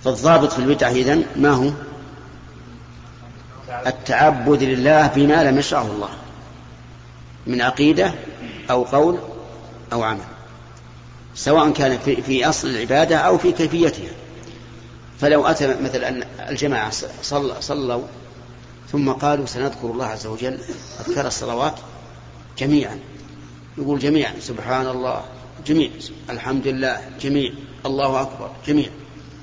فالضابط 0.04 0.54
في 0.54 0.60
البدعة 0.60 0.92
إذن 0.92 1.24
ما 1.36 1.50
هو؟ 1.50 1.72
التعبد 3.88 4.64
لله 4.64 5.08
بما 5.08 5.44
لم 5.44 5.58
يشرعه 5.58 5.92
الله. 5.92 6.10
من 7.48 7.62
عقيدة 7.62 8.14
أو 8.70 8.84
قول 8.84 9.20
أو 9.94 10.04
عمل 10.04 10.24
سواء 11.36 11.72
كان 11.72 11.98
في, 11.98 12.22
في 12.22 12.50
أصل 12.50 12.68
العبادة 12.68 13.18
أو 13.18 13.38
في 13.38 13.52
كيفيتها. 13.52 14.12
فلو 15.20 15.46
أتى 15.46 15.68
مثلا 15.68 16.26
الجماعة 16.50 16.92
صل 17.22 17.64
صلوا 17.64 18.02
ثم 18.92 19.12
قالوا 19.12 19.46
سنذكر 19.46 19.92
الله 19.92 20.06
عز 20.06 20.28
وجل 20.28 20.60
أذكار 21.00 21.28
الصلوات 21.28 21.76
جميعا. 22.58 23.00
يقول 23.78 24.00
جميعا 24.00 24.34
سبحان 24.40 24.88
الله 24.88 25.26
جميع 25.68 25.90
الحمد 26.30 26.68
لله 26.68 27.02
جميع 27.22 27.54
الله 27.86 28.22
أكبر 28.22 28.52
جميع. 28.68 28.90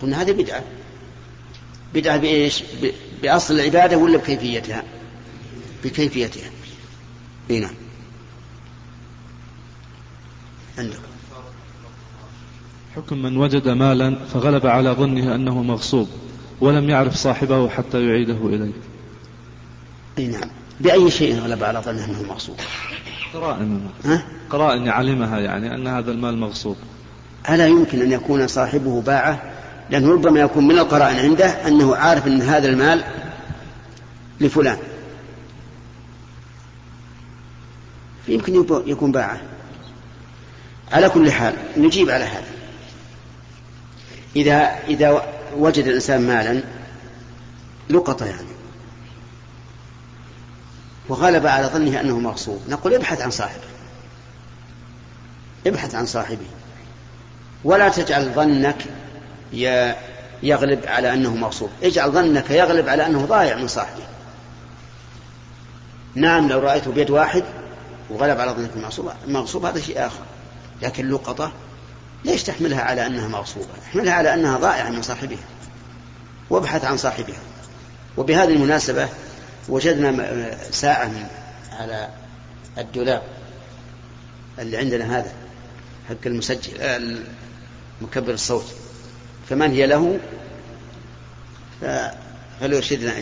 قلنا 0.03 0.23
هذه 0.23 0.33
بدعة. 0.33 0.63
بدعة 1.95 2.17
بإيش؟ 2.17 2.63
بأصل 3.23 3.55
العبادة 3.55 3.97
ولا 3.97 4.19
بكيفيتها؟ 4.19 4.85
بكيفيتها. 5.85 6.51
اي 7.51 7.61
نعم. 7.61 7.75
عندك. 10.81 11.01
حكم 12.97 13.23
من 13.23 13.37
وجد 13.37 13.69
مالا 13.69 14.17
فغلب 14.33 14.67
على 14.67 14.91
ظنه 14.91 15.35
أنه 15.35 15.63
مغصوب 15.63 16.09
ولم 16.61 16.91
يعرف 16.91 17.15
صاحبه 17.15 17.69
حتى 17.69 18.07
يعيده 18.07 18.47
إليه. 18.47 18.73
أي 20.19 20.27
نعم. 20.27 20.51
بأي 20.81 21.11
شيء 21.11 21.41
غلب 21.41 21.65
على 21.65 21.79
ظنه 21.79 22.05
أنه 22.05 22.23
مغصوب؟ 22.23 22.57
قرائن 23.35 23.81
ها؟ 24.05 24.27
قرائن 24.51 24.89
علمها 24.89 25.41
يعني 25.41 25.75
أن 25.75 25.87
هذا 25.87 26.11
المال 26.13 26.39
مغصوب. 26.39 26.77
ألا 27.51 27.67
يمكن 27.67 28.03
أن 28.03 28.13
يكون 28.13 28.47
صاحبه 28.47 29.03
باعه؟ 29.03 29.53
لأنه 29.91 30.13
ربما 30.13 30.41
يكون 30.41 30.67
من 30.67 30.79
القرائن 30.79 31.17
عنده 31.17 31.47
أنه 31.47 31.97
عارف 31.97 32.27
أن 32.27 32.43
هذا 32.43 32.69
المال 32.69 33.05
لفلان. 34.41 34.79
يمكن 38.29 38.65
يكون 38.87 39.13
باعه. 39.13 39.41
على 40.93 41.09
كل 41.09 41.33
حال 41.33 41.55
نجيب 41.77 42.11
على 42.11 42.25
هذا. 42.25 42.51
إذا 44.37 44.79
إذا 44.89 45.23
وجد 45.57 45.87
الإنسان 45.87 46.27
مالا 46.27 46.63
لقطة 47.91 48.27
يعني. 48.27 48.49
وغلب 51.09 51.47
على 51.47 51.67
ظنه 51.67 52.01
أنه 52.01 52.19
مغصوب. 52.19 52.63
نقول 52.69 52.95
ابحث 52.95 53.21
عن 53.21 53.31
صاحبه. 53.31 53.65
ابحث 55.67 55.95
عن 55.95 56.07
صاحبه. 56.07 56.47
ولا 57.65 57.89
تجعل 57.89 58.33
ظنك 58.33 58.85
يغلب 60.43 60.87
على 60.87 61.15
أنه 61.15 61.37
مغصوب. 61.37 61.71
اجعل 61.83 62.11
ظنك 62.11 62.51
يغلب 62.51 62.89
على 62.89 63.07
أنه 63.07 63.27
ضايع 63.27 63.57
من 63.57 63.69
صاحبه. 63.69 64.03
نعم 66.15 66.49
لو 66.49 66.59
رأيته 66.59 66.93
بيد 66.93 67.11
واحد 67.11 67.45
وغلب 68.11 68.41
على 68.41 68.51
ظنك 68.51 68.71
المغصوب 69.27 69.65
هذا 69.65 69.81
شيء 69.81 70.07
آخر. 70.07 70.23
لكن 70.83 71.11
لقطة 71.11 71.53
ليش 72.25 72.43
تحملها 72.43 72.83
على 72.83 73.07
أنها 73.07 73.29
مغصوبة 73.29 73.69
احملها 73.89 74.13
على 74.13 74.35
أنها 74.35 74.59
ضائعة 74.59 74.91
من 74.91 75.03
صاحبها 75.03 75.45
وابحث 76.51 76.85
عن 76.85 76.97
صاحبها. 76.97 77.39
وبهذه 78.17 78.49
المناسبة 78.49 79.09
وجدنا 79.69 80.57
ساعة 80.71 81.07
من 81.07 81.27
على 81.73 82.09
الدولاب 82.79 83.23
اللي 84.59 84.77
عندنا 84.77 85.19
هذا 85.19 85.33
حق 86.09 86.27
المسجل 86.27 87.19
مكبر 88.01 88.33
الصوت. 88.33 88.75
فمن 89.49 89.71
هي 89.71 89.87
له؟ 89.87 90.19
فليرشدنا. 92.61 93.15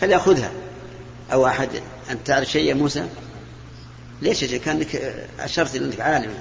فليأخذها. 0.00 0.50
أو 1.32 1.46
أحد 1.46 1.68
أن 2.10 2.24
تعرف 2.24 2.48
شيء 2.48 2.68
يا 2.68 2.74
موسى؟ 2.74 3.06
ليش 4.22 4.42
يا 4.42 4.58
كأنك 4.58 4.96
أشرت 5.40 5.76
أنك 5.76 6.00
عالم 6.00 6.34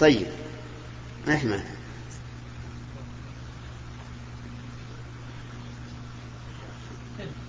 طيب 0.00 0.26
مانع 1.26 1.62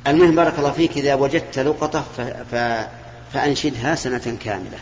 المهم 0.07 0.35
بارك 0.35 0.59
الله 0.59 0.71
فيك 0.71 0.97
إذا 0.97 1.15
وجدت 1.15 1.59
لقطة 1.59 2.01
ف... 2.01 2.21
ف... 2.21 2.87
فأنشدها 3.33 3.95
سنة 3.95 4.37
كاملة. 4.43 4.77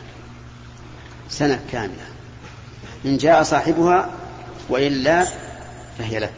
سنة 1.30 1.60
كاملة. 1.72 2.08
إن 3.06 3.18
جاء 3.18 3.44
صاحبها 3.44 4.12
وإلا 4.70 5.28
فهي 5.98 6.20
لك. 6.20 6.34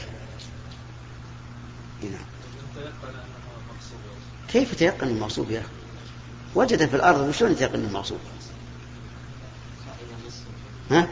نعم. 2.03 2.25
كيف 4.53 4.75
تيقن 4.75 5.07
المغصوب 5.07 5.51
يا 5.51 5.59
أخي؟ 5.59 5.67
وجد 6.55 6.89
في 6.89 6.95
الأرض 6.95 7.19
وشلون 7.19 7.51
يتيقن 7.51 7.79
المغصوب؟ 7.79 8.19
ها؟ 10.91 11.07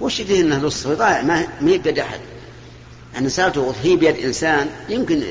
وش 0.00 0.20
يدري 0.20 0.40
إنه 0.40 0.58
لص 0.58 0.86
ضايع 0.86 1.22
ما 1.22 1.40
هي 1.40 1.78
بيد 1.78 1.98
أحد. 1.98 2.20
ان 3.18 3.28
سألته 3.28 3.74
هي 3.82 3.96
بيد 3.96 4.16
إنسان؟ 4.16 4.68
يمكن 4.88 5.22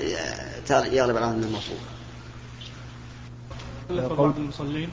يغلب 0.69 1.17
على 1.17 1.25
انه 1.25 1.47
المغصوب 1.47 1.77
بعض 4.17 4.37
المصلين. 4.37 4.89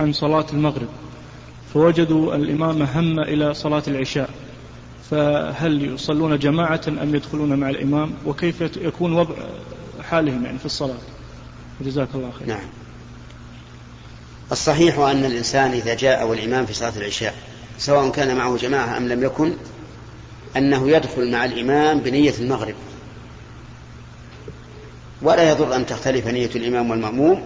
عن 0.00 0.12
صلاة 0.12 0.46
المغرب. 0.52 0.88
فوجدوا 1.74 2.34
الإمام 2.34 2.82
هم 2.82 3.20
إلى 3.20 3.54
صلاة 3.54 3.82
العشاء. 3.88 4.30
فهل 5.10 5.94
يصلون 5.94 6.38
جماعة 6.38 6.80
أم 6.88 7.14
يدخلون 7.14 7.58
مع 7.58 7.70
الإمام؟ 7.70 8.12
وكيف 8.26 8.60
يكون 8.76 9.12
وضع 9.12 9.34
حالهم 10.02 10.44
يعني 10.44 10.58
في 10.58 10.66
الصلاة؟ 10.66 10.98
جزاك 11.80 12.08
الله 12.14 12.30
خير. 12.30 12.48
نعم. 12.48 12.79
الصحيح 14.52 14.98
أن 14.98 15.24
الإنسان 15.24 15.72
إذا 15.72 15.94
جاء 15.94 16.26
والإمام 16.26 16.66
في 16.66 16.74
صلاة 16.74 16.92
العشاء 16.96 17.34
سواء 17.78 18.10
كان 18.10 18.36
معه 18.36 18.56
جماعة 18.56 18.96
أم 18.96 19.08
لم 19.08 19.24
يكن 19.24 19.52
أنه 20.56 20.90
يدخل 20.90 21.30
مع 21.30 21.44
الإمام 21.44 22.00
بنية 22.00 22.34
المغرب. 22.38 22.74
ولا 25.22 25.50
يضر 25.50 25.76
أن 25.76 25.86
تختلف 25.86 26.26
نية 26.26 26.50
الإمام 26.56 26.90
والمأموم 26.90 27.42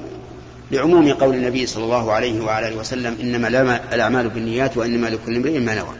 لعموم 0.70 1.12
قول 1.12 1.34
النبي 1.34 1.66
صلى 1.66 1.84
الله 1.84 2.12
عليه 2.12 2.40
وعلى 2.40 2.68
آله 2.68 2.76
وسلم 2.76 3.16
إنما 3.20 3.48
الأعمال 3.94 4.28
بالنيات 4.28 4.76
وإنما 4.76 5.06
لكل 5.06 5.36
امرئ 5.36 5.58
ما 5.58 5.74
نوى. 5.74 5.94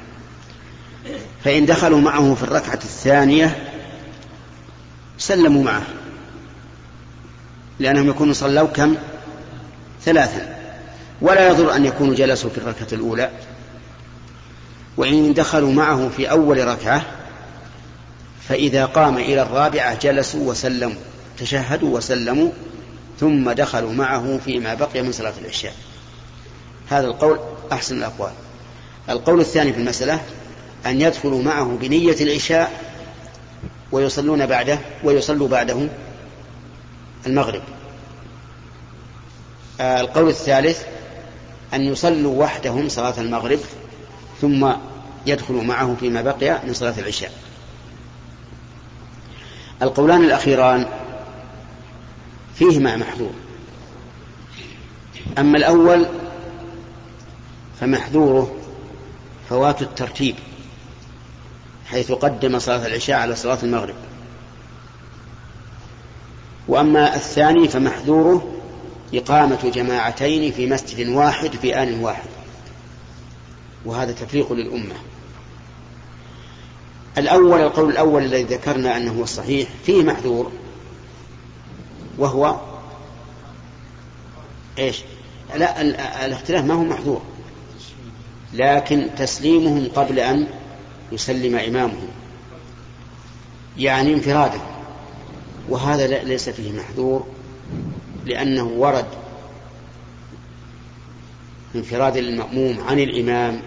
فإن 1.45 1.67
دخلوا 1.67 2.01
معه 2.01 2.35
في 2.35 2.43
الركعة 2.43 2.75
الثانية 2.75 3.71
سلموا 5.19 5.65
معه 5.65 5.83
لأنهم 7.79 8.09
يكونوا 8.09 8.35
صلوا 8.35 8.69
كم؟ 8.69 8.97
ثلاثا. 10.03 10.54
ولا 11.25 11.49
يضر 11.49 11.77
أن 11.77 11.85
يكونوا 11.85 12.15
جلسوا 12.15 12.51
في 12.51 12.59
الركعة 12.59 12.87
الأولى. 12.93 13.31
وإن 14.97 15.35
دخلوا 15.35 15.73
معه 15.73 16.09
في 16.09 16.31
أول 16.31 16.67
ركعة 16.67 17.03
فإذا 18.49 18.85
قام 18.85 19.19
إلى 19.19 19.43
الرابعة 19.43 19.99
جلسوا 19.99 20.51
وسلموا 20.51 20.97
تشهدوا 21.39 21.97
وسلموا 21.97 22.51
ثم 23.21 23.51
دخلوا 23.51 23.93
معه 23.93 24.39
فيما 24.45 24.75
بقي 24.75 25.03
من 25.03 25.13
صلاة 25.13 25.33
العشاء. 25.41 25.75
هذا 26.91 27.07
القول 27.07 27.39
أحسن 27.73 27.99
الأقوال. 27.99 28.33
القول 29.09 29.41
الثاني 29.41 29.73
في 29.73 29.79
المسألة 29.79 30.21
أن 30.87 31.01
يدخلوا 31.01 31.43
معه 31.43 31.79
بنية 31.81 32.17
العشاء 32.21 32.81
ويصلون 33.93 34.47
بعده 34.47 34.79
ويصلوا 35.05 35.49
بعده 35.49 35.89
المغرب. 37.27 37.63
آه 39.81 40.01
القول 40.01 40.29
الثالث 40.29 40.83
أن 41.75 41.81
يصلوا 41.81 42.43
وحدهم 42.45 42.89
صلاة 42.89 43.21
المغرب 43.21 43.59
ثم 44.41 44.73
يدخلوا 45.27 45.63
معه 45.63 45.97
فيما 46.01 46.23
بقي 46.23 46.61
من 46.67 46.75
صلاة 46.75 46.99
العشاء. 46.99 47.33
القولان 49.83 50.25
الأخيران 50.25 50.87
فيهما 52.55 52.97
محذور. 52.97 53.33
أما 55.39 55.59
الأول 55.59 56.07
فمحذوره 57.81 58.55
فوات 59.49 59.83
الترتيب 59.83 60.35
حيث 61.87 62.13
قدم 62.13 62.59
صلاة 62.59 62.87
العشاء 62.87 63.17
على 63.17 63.37
صلاة 63.37 63.59
المغرب. 63.63 63.95
وأما 66.69 67.15
الثاني 67.17 67.69
فمحذوره 67.69 68.55
إقامة 69.15 69.71
جماعتين 69.75 70.53
في 70.53 70.67
مسجد 70.67 71.09
واحد 71.09 71.51
في 71.57 71.83
آن 71.83 72.01
واحد. 72.01 72.29
وهذا 73.85 74.13
تفريق 74.13 74.53
للأمة. 74.53 74.95
الأول 77.19 77.61
القول 77.61 77.91
الأول 77.91 78.25
الذي 78.25 78.43
ذكرنا 78.43 78.97
أنه 78.97 79.23
الصحيح 79.23 79.69
فيه 79.87 80.03
محذور 80.03 80.53
وهو 82.19 82.61
إيش؟ 84.79 85.03
لا 85.57 85.81
الاختلاف 86.27 86.65
ما 86.65 86.75
هو 86.75 86.85
محذور 86.85 87.23
لكن 88.55 89.09
تسليمهم 89.19 89.89
قبل 89.95 90.19
أن 90.19 90.47
يسلم 91.13 91.57
إمامهم. 91.57 92.09
يعني 93.79 94.15
انفراده. 94.15 94.61
وهذا 95.69 96.07
ليس 96.07 96.49
فيه 96.49 96.73
محذور 96.73 97.27
لأنه 98.25 98.65
ورد 98.65 99.07
انفراد 101.75 102.17
المأموم 102.17 102.81
عن 102.81 102.99
الإمام 102.99 103.61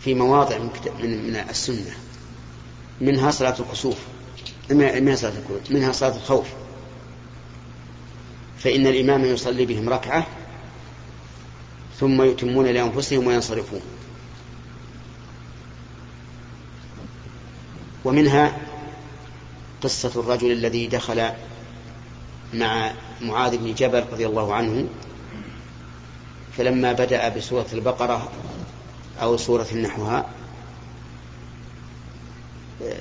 في 0.00 0.14
مواضع 0.14 0.58
من 0.58 0.70
من 1.26 1.36
السنة 1.36 1.94
منها 3.00 3.30
صلاة 3.30 3.54
الكسوف 3.60 3.96
منها 4.70 5.16
صلاة 5.16 5.32
منها 5.70 5.92
صلاة 5.92 6.16
الخوف. 6.16 6.46
فإن 8.58 8.86
الإمام 8.86 9.24
يصلي 9.24 9.66
بهم 9.66 9.88
ركعة 9.88 10.26
ثم 12.00 12.22
يتمون 12.22 12.66
لأنفسهم 12.66 13.26
وينصرفون. 13.26 13.80
ومنها 18.04 18.56
قصة 19.82 20.20
الرجل 20.20 20.52
الذي 20.52 20.86
دخل 20.86 21.30
مع 22.54 22.92
معاذ 23.22 23.56
بن 23.56 23.74
جبل 23.74 24.04
رضي 24.12 24.26
الله 24.26 24.54
عنه 24.54 24.86
فلما 26.56 26.92
بدأ 26.92 27.28
بسورة 27.28 27.66
البقرة 27.72 28.28
أو 29.22 29.36
سورة 29.36 29.74
نحوها 29.74 30.26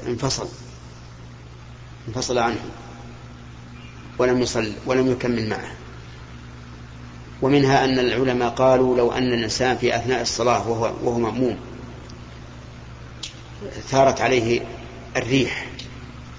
انفصل 0.07 0.47
انفصل 2.07 2.37
عنه 2.37 2.59
ولم 4.17 4.41
يصل 4.41 4.73
ولم 4.85 5.11
يكمل 5.11 5.49
معه. 5.49 5.71
ومنها 7.41 7.85
أن 7.85 7.99
العلماء 7.99 8.49
قالوا 8.49 8.97
لو 8.97 9.11
أن 9.11 9.33
الإنسان 9.33 9.77
في 9.77 9.95
أثناء 9.95 10.21
الصلاة 10.21 10.69
وهو, 10.69 10.93
وهو 11.03 11.19
مأموم 11.19 11.57
ثارت 13.87 14.21
عليه 14.21 14.61
الريح 15.17 15.67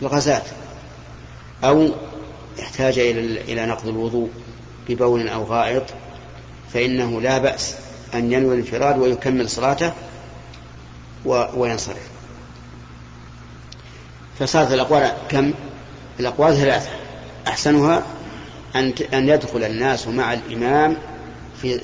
الغازات 0.02 0.44
أو 1.64 1.90
احتاج 2.60 2.98
إلى 2.98 3.40
إلى 3.40 3.66
نقض 3.66 3.88
الوضوء 3.88 4.30
ببول 4.88 5.28
أو 5.28 5.44
غائط 5.44 5.84
فإنه 6.72 7.20
لا 7.20 7.38
بأس 7.38 7.74
أن 8.14 8.32
ينوي 8.32 8.54
الانفراد 8.54 8.98
ويكمل 8.98 9.50
صلاته 9.50 9.92
وينصرف 11.54 12.08
فصارت 14.38 14.72
الأقوال 14.72 15.12
كم؟ 15.28 15.52
الأقوال 16.20 16.56
ثلاثة 16.56 16.90
أحسنها 17.48 18.02
أن 18.76 18.94
أن 19.14 19.28
يدخل 19.28 19.64
الناس 19.64 20.08
مع 20.08 20.32
الإمام 20.32 20.96
في 21.62 21.80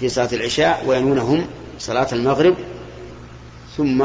في 0.00 0.08
صلاة 0.08 0.28
العشاء 0.32 0.84
وينونهم 0.86 1.46
صلاة 1.78 2.08
المغرب 2.12 2.56
ثم 3.76 4.02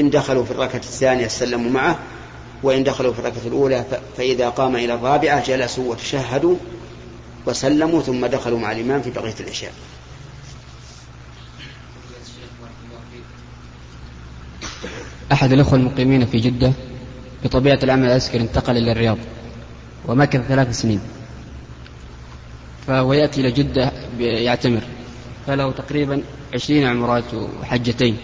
إن 0.00 0.10
دخلوا 0.10 0.44
في 0.44 0.50
الركعة 0.50 0.78
الثانية 0.78 1.28
سلموا 1.28 1.70
معه 1.70 1.98
وإن 2.62 2.84
دخلوا 2.84 3.12
في 3.12 3.18
الركعة 3.18 3.46
الأولى 3.46 3.84
فإذا 4.16 4.48
قام 4.48 4.76
إلى 4.76 4.94
الرابعة 4.94 5.46
جلسوا 5.46 5.90
وتشهدوا 5.90 6.56
وسلموا 7.46 8.02
ثم 8.02 8.26
دخلوا 8.26 8.58
مع 8.58 8.72
الإمام 8.72 9.02
في 9.02 9.10
بقية 9.10 9.34
العشاء 9.40 9.72
أحد 15.32 15.52
الأخوة 15.52 15.78
المقيمين 15.78 16.26
في 16.26 16.38
جدة 16.38 16.72
بطبيعة 17.44 17.78
العمل 17.82 18.04
العسكري 18.04 18.42
انتقل 18.42 18.76
إلى 18.76 18.92
الرياض 18.92 19.18
ومكث 20.06 20.40
ثلاث 20.48 20.80
سنين. 20.80 21.00
فهو 22.86 23.12
يأتي 23.12 23.40
إلى 23.40 23.50
جدة 23.50 23.92
يعتمر. 24.18 24.82
فله 25.46 25.72
تقريبا 25.72 26.22
عشرين 26.54 26.86
عمرات 26.86 27.34
وحجتين. 27.34 28.16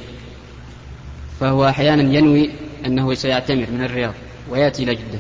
فهو 1.40 1.68
أحيانا 1.68 2.03
ينوي 2.03 2.51
أنه 2.87 3.14
سيعتمر 3.14 3.66
من 3.70 3.85
الرياض. 3.85 4.14
ويأتي 4.51 4.83
إلى 4.83 4.95
جدة. 4.95 5.19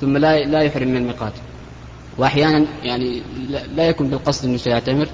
ثم 0.00 0.16
لا 0.16 0.44
لا 0.44 0.60
يحرم 0.60 0.88
من 0.88 0.96
الميقات. 0.96 1.32
وأحيانا 2.18 2.66
يعني 2.82 3.22
لا 3.74 3.88
يكون 3.88 4.08
بالقصد 4.08 4.44
أنه 4.44 4.56
سيعتمر 4.56 5.08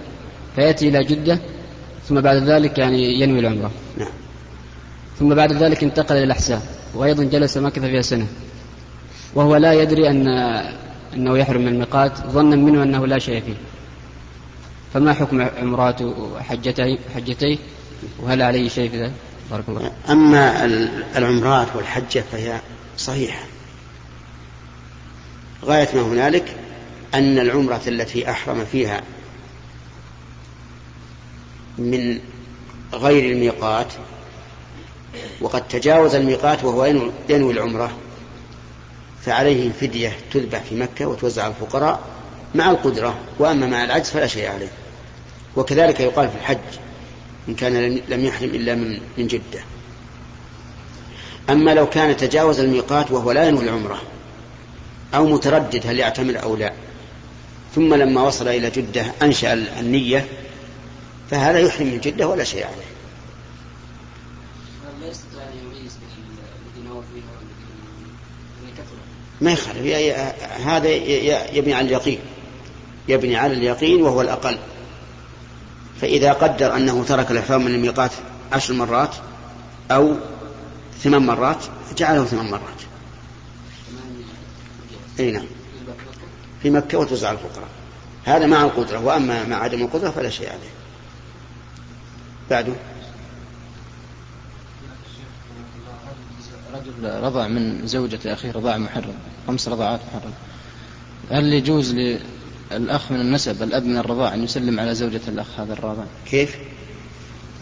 فيأتي 0.56 0.88
إلى 0.88 1.04
جدة 1.04 1.38
ثم 2.08 2.20
بعد 2.20 2.36
ذلك 2.36 2.78
يعني 2.78 3.20
ينوي 3.20 3.40
العمرة. 3.40 3.70
نعم. 3.98 4.08
ثم 5.18 5.34
بعد 5.34 5.52
ذلك 5.52 5.84
انتقل 5.84 6.16
إلى 6.16 6.24
الأحساء 6.24 6.62
وأيضا 6.94 7.24
جلس 7.24 7.56
مكث 7.56 7.82
فيها 7.82 8.02
سنة. 8.02 8.26
وهو 9.34 9.56
لا 9.56 9.72
يدري 9.72 10.10
أن 10.10 10.28
أنه 11.14 11.38
يحرم 11.38 11.60
من 11.60 11.68
الميقات 11.68 12.12
ظنا 12.26 12.56
منه 12.56 12.82
أنه 12.82 13.06
لا 13.06 13.18
شيء 13.18 13.40
فيه. 13.40 13.54
فما 14.94 15.12
حكم 15.12 15.40
عمراته 15.40 16.04
وحجتيه 16.06 16.98
حجتيه 17.14 17.56
وهل 18.22 18.42
عليه 18.42 18.68
شيء 18.68 18.90
في 18.90 19.02
ذلك؟ 19.02 19.12
بارك 19.50 19.64
الله 19.68 19.90
أما 20.10 20.64
العمرات 21.16 21.76
والحجة 21.76 22.24
فهي 22.32 22.60
صحيحة 22.96 23.44
غاية 25.64 25.88
ما 25.94 26.02
هنالك 26.02 26.56
أن 27.14 27.38
العمرة 27.38 27.80
التي 27.86 28.30
أحرم 28.30 28.64
فيها 28.64 29.02
من 31.78 32.20
غير 32.92 33.32
الميقات 33.32 33.92
وقد 35.40 35.68
تجاوز 35.68 36.14
الميقات 36.14 36.64
وهو 36.64 36.84
ينوي 37.28 37.52
العمرة 37.52 37.90
فعليه 39.24 39.72
فدية 39.72 40.16
تذبح 40.32 40.62
في 40.62 40.74
مكة 40.74 41.06
وتوزع 41.06 41.42
على 41.42 41.54
الفقراء 41.60 42.00
مع 42.54 42.70
القدرة 42.70 43.18
وأما 43.38 43.66
مع 43.66 43.84
العجز 43.84 44.10
فلا 44.10 44.26
شيء 44.26 44.50
عليه. 44.50 44.70
وكذلك 45.56 46.00
يقال 46.00 46.28
في 46.28 46.34
الحج 46.36 46.78
إن 47.48 47.54
كان 47.54 48.00
لم 48.08 48.24
يحرم 48.24 48.48
إلا 48.48 48.74
من 49.18 49.26
جدة. 49.26 49.60
أما 51.50 51.74
لو 51.74 51.88
كان 51.88 52.16
تجاوز 52.16 52.60
الميقات 52.60 53.10
وهو 53.10 53.32
لا 53.32 53.48
ينوي 53.48 53.64
العمرة 53.64 54.02
أو 55.14 55.26
متردد 55.26 55.86
هل 55.86 55.98
يعتمر 55.98 56.42
أو 56.42 56.56
لا. 56.56 56.72
ثم 57.74 57.94
لما 57.94 58.22
وصل 58.22 58.48
إلى 58.48 58.70
جدة 58.70 59.06
أنشأ 59.22 59.52
النية 59.52 60.26
فهذا 61.30 61.58
يحرم 61.58 61.86
من 61.86 62.00
جدة 62.00 62.28
ولا 62.28 62.44
شيء 62.44 62.64
عليه. 62.64 62.94
ما 69.40 69.52
يخالف. 69.52 70.16
هذا 70.66 70.88
يبني 71.56 71.74
على 71.74 71.86
اليقين. 71.86 72.18
يبني 73.08 73.36
على 73.36 73.54
اليقين 73.54 74.02
وهو 74.02 74.20
الأقل. 74.20 74.58
فإذا 76.00 76.32
قدر 76.32 76.76
أنه 76.76 77.04
ترك 77.04 77.30
الإحرام 77.30 77.64
من 77.64 77.74
الميقات 77.74 78.10
عشر 78.52 78.74
مرات 78.74 79.14
أو 79.90 80.16
ثمان 81.02 81.26
مرات 81.26 81.64
جعله 81.96 82.24
ثمان 82.24 82.50
مرات. 82.50 82.82
أي 85.20 85.30
نعم. 85.30 85.46
في 86.62 86.70
مكة 86.70 86.98
وتوزع 86.98 87.28
على 87.28 87.38
الفقراء. 87.38 87.68
هذا 88.24 88.46
مع 88.46 88.64
القدرة 88.64 88.98
وأما 88.98 89.44
مع 89.44 89.56
عدم 89.56 89.82
القدرة 89.82 90.10
فلا 90.10 90.30
شيء 90.30 90.48
عليه. 90.48 90.70
بعده 92.50 92.74
رجل 96.74 97.22
رضع 97.22 97.48
من 97.48 97.86
زوجة 97.86 98.32
أخيه 98.32 98.52
رضاع 98.52 98.78
محرم 98.78 99.14
خمس 99.46 99.68
رضاعات 99.68 100.00
محرم. 100.08 100.32
هل 101.30 101.52
يجوز 101.52 101.94
للأخ 101.94 103.12
من 103.12 103.20
النسب 103.20 103.62
الأب 103.62 103.84
من 103.84 103.96
الرضاع 103.96 104.34
أن 104.34 104.44
يسلم 104.44 104.80
على 104.80 104.94
زوجة 104.94 105.20
الأخ 105.28 105.60
هذا 105.60 105.72
الرضع 105.72 106.04
كيف؟ 106.26 106.56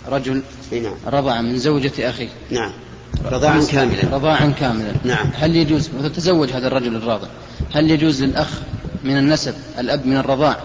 رجل 0.08 0.42
نعم. 0.72 0.94
رضع 1.06 1.40
من 1.40 1.58
زوجة 1.58 2.10
أخيه. 2.10 2.28
نعم. 2.50 2.72
رضاعا 3.24 3.64
كاملا. 3.70 4.02
رضاعا 4.16 4.50
كاملا. 4.60 4.92
نعم. 5.04 5.30
هل 5.34 5.56
يجوز 5.56 5.90
وتتزوج 5.98 6.50
هذا 6.50 6.66
الرجل 6.66 6.96
الراضع 6.96 7.28
هل 7.74 7.90
يجوز 7.90 8.22
للأخ 8.22 8.48
من 9.04 9.18
النسب 9.18 9.54
الأب 9.78 10.06
من 10.06 10.16
الرضاع 10.16 10.56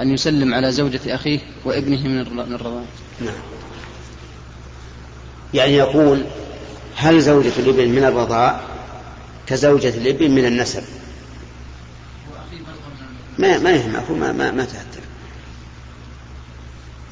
أن 0.00 0.10
يسلم 0.14 0.54
على 0.54 0.72
زوجة 0.72 1.00
أخيه 1.14 1.38
وابنه 1.64 2.08
من 2.08 2.20
الر- 2.20 2.46
من 2.46 2.54
الرضاع؟ 2.54 2.82
نعم. 3.20 3.34
يعني 5.54 5.72
يقول 5.74 6.22
هل 6.96 7.20
زوجة 7.22 7.52
الابن 7.58 7.88
من 7.88 8.04
الرضاع 8.04 8.60
كزوجة 9.46 9.88
الابن 9.88 10.30
من 10.30 10.44
النسب؟ 10.46 10.82
ما 13.38 13.58
ما 13.58 13.70
يهم 13.70 13.92
ما 14.20 14.32
ما, 14.32 14.50
ما 14.50 14.64
تأثر 14.64 15.00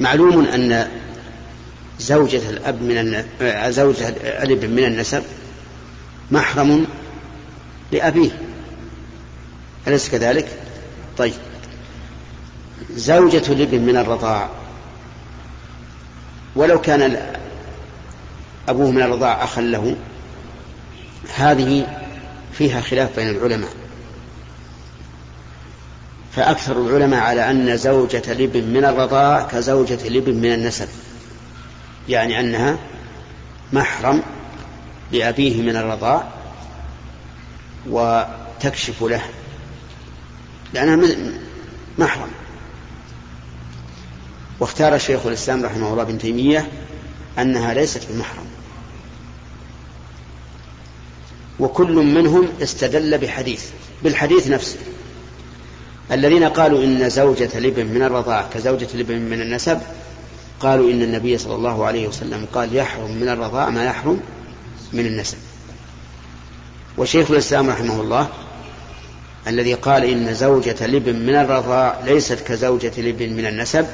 معلوم 0.00 0.44
أن 0.44 0.88
زوجة 2.00 2.50
الأب 2.50 2.82
من 2.82 3.24
زوجة 3.72 4.08
الإبن 4.42 4.70
من 4.70 4.84
النسب 4.84 5.22
محرم 6.30 6.86
لأبيه. 7.92 8.30
أليس 9.88 10.08
كذلك؟ 10.08 10.48
طيب. 11.18 11.34
زوجة 12.90 13.52
الإبن 13.52 13.80
من 13.80 13.96
الرضاع. 13.96 14.48
ولو 16.56 16.80
كان 16.80 17.26
أبوه 18.68 18.90
من 18.90 19.02
الرضاع 19.02 19.44
أخا 19.44 19.60
له 19.60 19.96
هذه 21.36 21.86
فيها 22.52 22.80
خلاف 22.80 23.16
بين 23.16 23.28
العلماء. 23.28 23.70
فأكثر 26.36 26.80
العلماء 26.80 27.20
على 27.20 27.50
أن 27.50 27.76
زوجة 27.76 28.22
الإبن 28.28 28.64
من 28.64 28.84
الرضاع 28.84 29.48
كزوجة 29.52 29.98
الإبن 30.06 30.34
من 30.34 30.54
النسب. 30.54 30.88
يعني 32.10 32.40
أنها 32.40 32.78
محرم 33.72 34.22
لأبيه 35.12 35.62
من 35.62 35.76
الرضاع 35.76 36.28
وتكشف 37.88 39.02
له 39.02 39.22
لأنها 40.74 41.16
محرم. 41.98 42.30
واختار 44.60 44.98
شيخ 44.98 45.26
الإسلام 45.26 45.64
رحمه 45.64 45.92
الله 45.92 46.02
ابن 46.02 46.18
تيمية 46.18 46.68
أنها 47.38 47.74
ليست 47.74 48.06
بمحرم. 48.10 48.46
وكل 51.60 51.92
منهم 51.92 52.48
استدل 52.62 53.18
بحديث 53.18 53.64
بالحديث 54.02 54.48
نفسه. 54.48 54.78
الذين 56.12 56.44
قالوا 56.44 56.84
إن 56.84 57.10
زوجة 57.10 57.50
الابن 57.54 57.86
من 57.86 58.02
الرضاعة 58.02 58.50
كزوجة 58.54 58.88
الابن 58.94 59.18
من 59.18 59.40
النسب 59.40 59.80
قالوا 60.60 60.90
إن 60.90 61.02
النبي 61.02 61.38
صلى 61.38 61.54
الله 61.54 61.86
عليه 61.86 62.08
وسلم 62.08 62.46
قال 62.52 62.76
يحرم 62.76 63.10
من 63.10 63.28
الرضاعة 63.28 63.70
ما 63.70 63.84
يحرم 63.84 64.20
من 64.92 65.06
النسب. 65.06 65.38
وشيخ 66.98 67.30
الإسلام 67.30 67.70
رحمه 67.70 68.00
الله 68.00 68.28
الذي 69.46 69.74
قال 69.74 70.04
إن 70.04 70.34
زوجة 70.34 70.76
الابن 70.80 71.16
من 71.16 71.36
الرضاع 71.36 72.00
ليست 72.04 72.40
كزوجة 72.46 72.92
الابن 72.98 73.32
من 73.32 73.46
النسب 73.46 73.86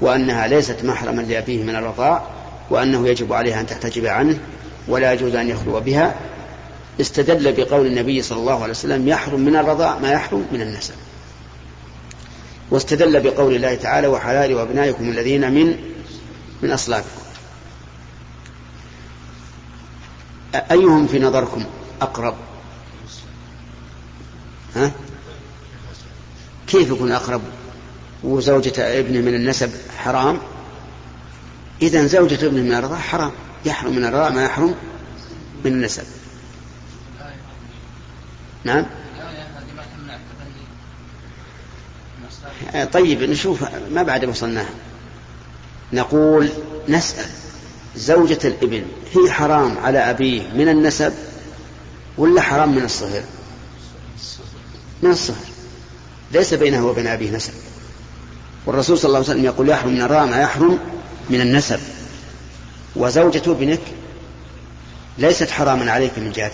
وأنها 0.00 0.46
ليست 0.46 0.84
محرما 0.84 1.22
لأبيه 1.22 1.62
من 1.62 1.76
الرضاع 1.76 2.26
وأنه 2.70 3.08
يجب 3.08 3.32
عليها 3.32 3.60
أن 3.60 3.66
تحتجب 3.66 4.06
عنه 4.06 4.38
ولا 4.88 5.12
يجوز 5.12 5.34
أن 5.34 5.48
يخلو 5.48 5.80
بها. 5.80 6.14
استدل 7.00 7.52
بقول 7.52 7.86
النبي 7.86 8.22
صلى 8.22 8.38
الله 8.38 8.62
عليه 8.62 8.72
وسلم 8.72 9.08
يحرم 9.08 9.40
من 9.40 9.56
الرضاع 9.56 9.98
ما 9.98 10.12
يحرم 10.12 10.46
من 10.52 10.60
النسب. 10.62 10.94
واستدل 12.70 13.20
بقول 13.20 13.54
الله 13.54 13.74
تعالى 13.74 14.06
وحلال 14.06 14.54
وأبنائكم 14.54 15.08
الذين 15.08 15.52
من 15.52 15.76
من 16.62 16.70
أصلابكم. 16.70 17.20
أيهم 20.54 21.06
في 21.06 21.18
نظركم 21.18 21.64
أقرب؟ 22.00 22.34
ها؟ 24.76 24.92
كيف 26.66 26.88
يكون 26.88 27.12
أقرب؟ 27.12 27.42
وزوجة 28.24 28.98
ابنه 28.98 29.20
من 29.20 29.34
النسب 29.34 29.70
حرام؟ 29.98 30.38
اذا 31.82 32.06
زوجة 32.06 32.46
ابنه 32.46 32.62
من 32.62 32.74
الرضاع 32.74 32.98
حرام. 32.98 33.32
يحرم 33.64 33.96
من 33.96 34.04
الرضاع 34.04 34.28
ما 34.28 34.44
يحرم 34.44 34.74
من 35.64 35.72
النسب. 35.72 36.04
نعم؟ 38.64 38.86
طيب 42.92 43.22
نشوف 43.22 43.64
ما 43.90 44.02
بعد 44.02 44.24
وصلناها. 44.24 44.70
نقول 45.92 46.48
نسأل. 46.88 47.26
زوجة 47.96 48.38
الابن 48.44 48.84
هي 49.14 49.30
حرام 49.30 49.78
على 49.78 49.98
أبيه 49.98 50.42
من 50.52 50.68
النسب 50.68 51.12
ولا 52.18 52.40
حرام 52.40 52.74
من 52.74 52.84
الصهر 52.84 53.22
من 55.02 55.10
الصهر 55.10 55.44
ليس 56.32 56.54
بينه 56.54 56.86
وبين 56.86 57.06
أبيه 57.06 57.30
نسب. 57.30 57.52
والرسول 58.66 58.98
صلى 58.98 59.08
الله 59.08 59.18
عليه 59.18 59.28
وسلم 59.28 59.44
يقول 59.44 59.68
يحرم 59.68 59.92
من 59.92 60.02
الرام 60.02 60.30
يحرم 60.30 60.78
من 61.30 61.40
النسب. 61.40 61.80
وزوجة 62.96 63.42
ابنك 63.46 63.80
ليست 65.18 65.50
حراما 65.50 65.92
عليك 65.92 66.18
من 66.18 66.32
جهة 66.32 66.52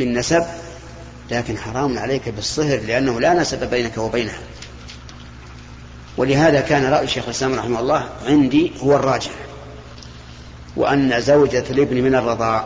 النسب 0.00 0.44
لكن 1.30 1.58
حرام 1.58 1.98
عليك 1.98 2.28
بالصهر 2.28 2.80
لأنه 2.80 3.20
لا 3.20 3.34
نسب 3.34 3.70
بينك 3.70 3.98
وبينها. 3.98 4.38
ولهذا 6.20 6.60
كان 6.60 6.84
رأي 6.84 7.06
شيخ 7.06 7.24
الإسلام 7.24 7.54
رحمه 7.54 7.80
الله 7.80 8.08
عندي 8.26 8.72
هو 8.82 8.96
الراجح 8.96 9.30
وأن 10.76 11.20
زوجة 11.20 11.64
الابن 11.70 12.02
من 12.02 12.14
الرضاع 12.14 12.64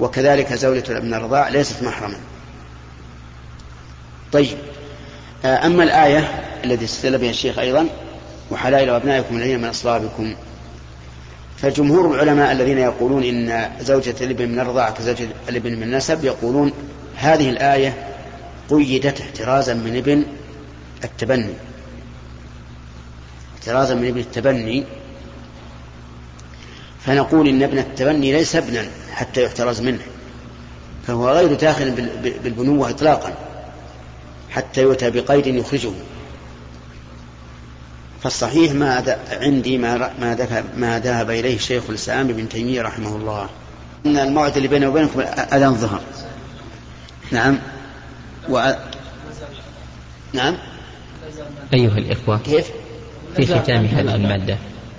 وكذلك 0.00 0.52
زوجة 0.54 0.84
الابن 0.88 1.06
من 1.06 1.14
الرضاع 1.14 1.48
ليست 1.48 1.82
محرما. 1.82 2.16
طيب 4.32 4.58
أما 5.44 5.82
الآية 5.82 6.44
التي 6.64 6.84
استدل 6.84 7.18
بها 7.18 7.30
الشيخ 7.30 7.58
أيضا 7.58 7.86
وحلائل 8.50 8.90
أبنائكم 8.90 9.36
الذين 9.36 9.58
من 9.58 9.68
أصلابكم 9.68 10.34
فجمهور 11.56 12.14
العلماء 12.14 12.52
الذين 12.52 12.78
يقولون 12.78 13.24
إن 13.24 13.70
زوجة 13.80 14.14
الابن 14.20 14.48
من 14.48 14.60
الرضاعة 14.60 14.94
كزوجة 14.94 15.28
الابن 15.48 15.76
من 15.76 15.82
النسب 15.82 16.24
يقولون 16.24 16.72
هذه 17.16 17.50
الآية 17.50 17.94
قيدت 18.70 19.20
احترازا 19.20 19.74
من 19.74 19.96
ابن 19.96 20.26
التبني. 21.04 21.54
احترازا 23.66 23.94
من 23.94 24.08
ابن 24.08 24.20
التبني 24.20 24.84
فنقول 27.00 27.48
إن 27.48 27.62
ابن 27.62 27.78
التبني 27.78 28.32
ليس 28.32 28.56
ابنا 28.56 28.86
حتى 29.12 29.44
يحترز 29.44 29.80
منه 29.80 30.02
فهو 31.06 31.30
غير 31.30 31.54
داخل 31.54 31.90
بالبنوة 32.44 32.90
إطلاقا 32.90 33.34
حتى 34.50 34.82
يؤتى 34.82 35.10
بقيد 35.10 35.46
يخرجه. 35.46 35.90
فالصحيح 38.22 38.72
ما 38.72 39.16
عندي 39.30 39.78
ما 39.78 39.96
ما 39.96 40.64
ما 40.76 40.98
ذهب 40.98 41.30
إليه 41.30 41.58
شيخ 41.58 41.82
الإسلام 41.88 42.28
ابن 42.28 42.48
تيمية 42.48 42.82
رحمه 42.82 43.16
الله. 43.16 43.48
إن 44.06 44.16
الموعد 44.16 44.56
اللي 44.56 44.68
بيني 44.68 44.86
وبينكم 44.86 45.20
أذان 45.52 45.74
ظهر. 45.74 46.00
نعم. 47.30 47.58
و... 48.48 48.72
نعم. 50.32 50.56
أيها 51.74 51.98
الإخوة. 51.98 52.38
كيف؟ 52.38 52.70
في 53.36 53.46
ختام 53.46 53.84
هذه 53.84 54.14
المادة 54.14 54.56